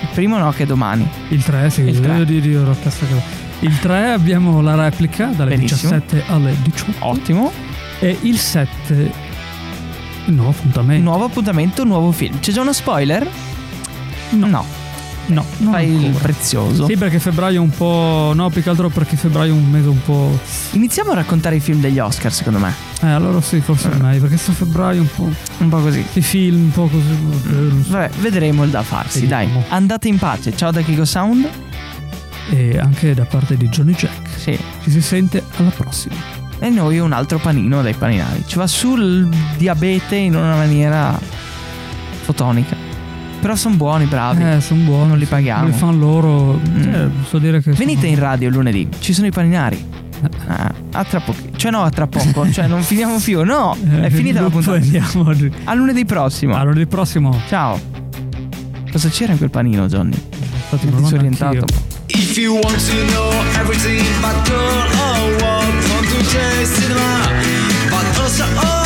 Il 0.00 0.08
primo 0.14 0.38
no, 0.38 0.50
che 0.52 0.64
domani. 0.64 1.06
il 1.28 1.42
3, 1.44 1.68
sì, 1.68 1.82
Il 1.82 2.00
tre. 2.00 2.20
eh, 2.20 2.24
di- 2.24 2.40
di- 2.40 2.54
ero 2.54 2.70
a 2.70 2.74
testa 2.74 3.04
che- 3.04 3.40
il 3.66 3.78
3 3.78 4.10
abbiamo 4.12 4.62
la 4.62 4.74
replica 4.74 5.26
dalle 5.26 5.50
Benissimo. 5.56 5.92
17 5.98 6.24
alle 6.32 6.56
18 6.62 6.92
Ottimo. 7.00 7.52
e 8.00 8.16
il 8.22 8.38
7 8.38 9.10
il 10.28 10.32
nuovo 10.32 10.50
appuntamento. 10.50 11.02
Nuovo 11.02 11.24
appuntamento, 11.26 11.84
nuovo 11.84 12.10
film. 12.10 12.38
C'è 12.40 12.52
già 12.52 12.62
uno 12.62 12.72
spoiler? 12.72 13.28
No. 14.30 14.46
No, 14.46 14.64
non 15.26 15.44
Fai 15.70 15.88
il 15.88 16.04
ancora. 16.06 16.22
prezioso. 16.24 16.86
Sì, 16.86 16.96
perché 16.96 17.18
febbraio 17.18 17.56
è 17.56 17.58
un 17.62 17.70
po'. 17.70 18.32
No, 18.34 18.50
più 18.50 18.62
che 18.62 18.68
altro 18.68 18.88
perché 18.88 19.16
febbraio 19.16 19.52
è 19.52 19.56
un 19.56 19.70
mese 19.70 19.88
un 19.88 20.02
po'. 20.02 20.38
Iniziamo 20.72 21.12
a 21.12 21.14
raccontare 21.14 21.56
i 21.56 21.60
film 21.60 21.80
degli 21.80 21.98
Oscar, 21.98 22.32
secondo 22.32 22.58
me. 22.58 22.74
Eh, 23.02 23.06
allora 23.08 23.40
sì, 23.40 23.60
forse 23.60 23.90
è 23.90 23.94
meglio. 23.96 24.20
Perché 24.20 24.36
sto 24.36 24.52
febbraio 24.52 24.98
è 24.98 25.00
un 25.00 25.08
po'. 25.14 25.30
Un 25.58 25.68
po' 25.68 25.78
così. 25.80 26.04
I 26.14 26.20
film 26.22 26.64
un 26.64 26.70
po' 26.70 26.88
così. 26.88 27.10
eh, 27.10 27.82
so. 27.84 27.90
Vabbè, 27.92 28.10
vedremo 28.20 28.64
il 28.64 28.70
da 28.70 28.82
farsi, 28.82 29.20
Vediamo. 29.20 29.52
dai. 29.60 29.62
Andate 29.68 30.08
in 30.08 30.18
pace. 30.18 30.54
Ciao 30.56 30.70
da 30.70 30.80
Kiko 30.82 31.04
Sound. 31.04 31.48
E 32.50 32.76
anche 32.78 33.14
da 33.14 33.24
parte 33.24 33.56
di 33.56 33.68
Johnny 33.68 33.92
Jack. 33.94 34.28
Sì. 34.36 34.58
Ci 34.82 34.90
si 34.90 35.00
sente 35.00 35.42
alla 35.56 35.70
prossima. 35.70 36.14
E 36.58 36.68
noi 36.68 36.98
un 36.98 37.12
altro 37.12 37.38
panino 37.38 37.80
dai 37.82 37.94
paninari. 37.94 38.42
Ci 38.46 38.56
va 38.58 38.66
sul 38.66 39.28
diabete 39.56 40.16
in 40.16 40.34
una 40.36 40.56
maniera 40.56 41.18
fotonica. 42.22 42.76
Però 43.42 43.56
sono 43.56 43.74
buoni, 43.74 44.04
bravi. 44.04 44.42
Eh, 44.44 44.60
sono 44.60 44.84
buoni. 44.84 45.08
Non 45.08 45.18
li 45.18 45.24
paghiamo. 45.26 45.66
Li 45.66 45.72
fanno 45.72 45.98
loro. 45.98 46.60
Mm. 46.66 46.82
Cioè, 46.82 47.06
posso 47.22 47.38
dire 47.38 47.60
che. 47.60 47.72
Venite 47.72 48.02
sono- 48.02 48.12
in 48.12 48.18
radio 48.20 48.48
lunedì, 48.50 48.88
ci 49.00 49.12
sono 49.12 49.26
i 49.26 49.30
paninari. 49.32 49.84
Ah, 50.46 50.72
a 50.92 51.02
tra 51.04 51.18
poco. 51.18 51.40
Cioè 51.56 51.72
no, 51.72 51.82
a 51.82 51.90
tra 51.90 52.06
poco, 52.06 52.48
cioè 52.52 52.68
non 52.68 52.80
finiamo 52.82 53.18
più. 53.18 53.42
No, 53.42 53.76
Eh, 53.90 54.02
è 54.02 54.10
finita 54.10 54.40
la 54.42 54.48
puntata. 54.48 54.76
Andiamo. 54.76 55.28
a- 55.28 55.36
A 55.70 55.74
lunedì 55.74 56.04
prossimo. 56.04 56.54
Allora, 56.54 56.78
il 56.78 56.86
prossimo. 56.86 57.36
Ciao. 57.48 57.80
Cosa 58.92 59.08
c'era 59.08 59.32
in 59.32 59.38
quel 59.38 59.50
panino, 59.50 59.86
Johnny? 59.88 60.14
Lo 60.70 60.78
mando 60.84 61.00
disorientato. 61.00 61.64
If 62.06 62.36
you 62.36 62.54
want 62.54 62.76
to 62.86 63.06
know 63.12 63.32
everything 63.60 64.00
about 64.22 64.48
girl 64.48 64.86
or 65.00 65.42
what, 65.42 65.66
come 65.88 66.06
to 66.06 66.16
taste 66.30 66.80
cinema, 66.80 67.28
but 67.90 68.18
also 68.20 68.44
all 68.60 68.80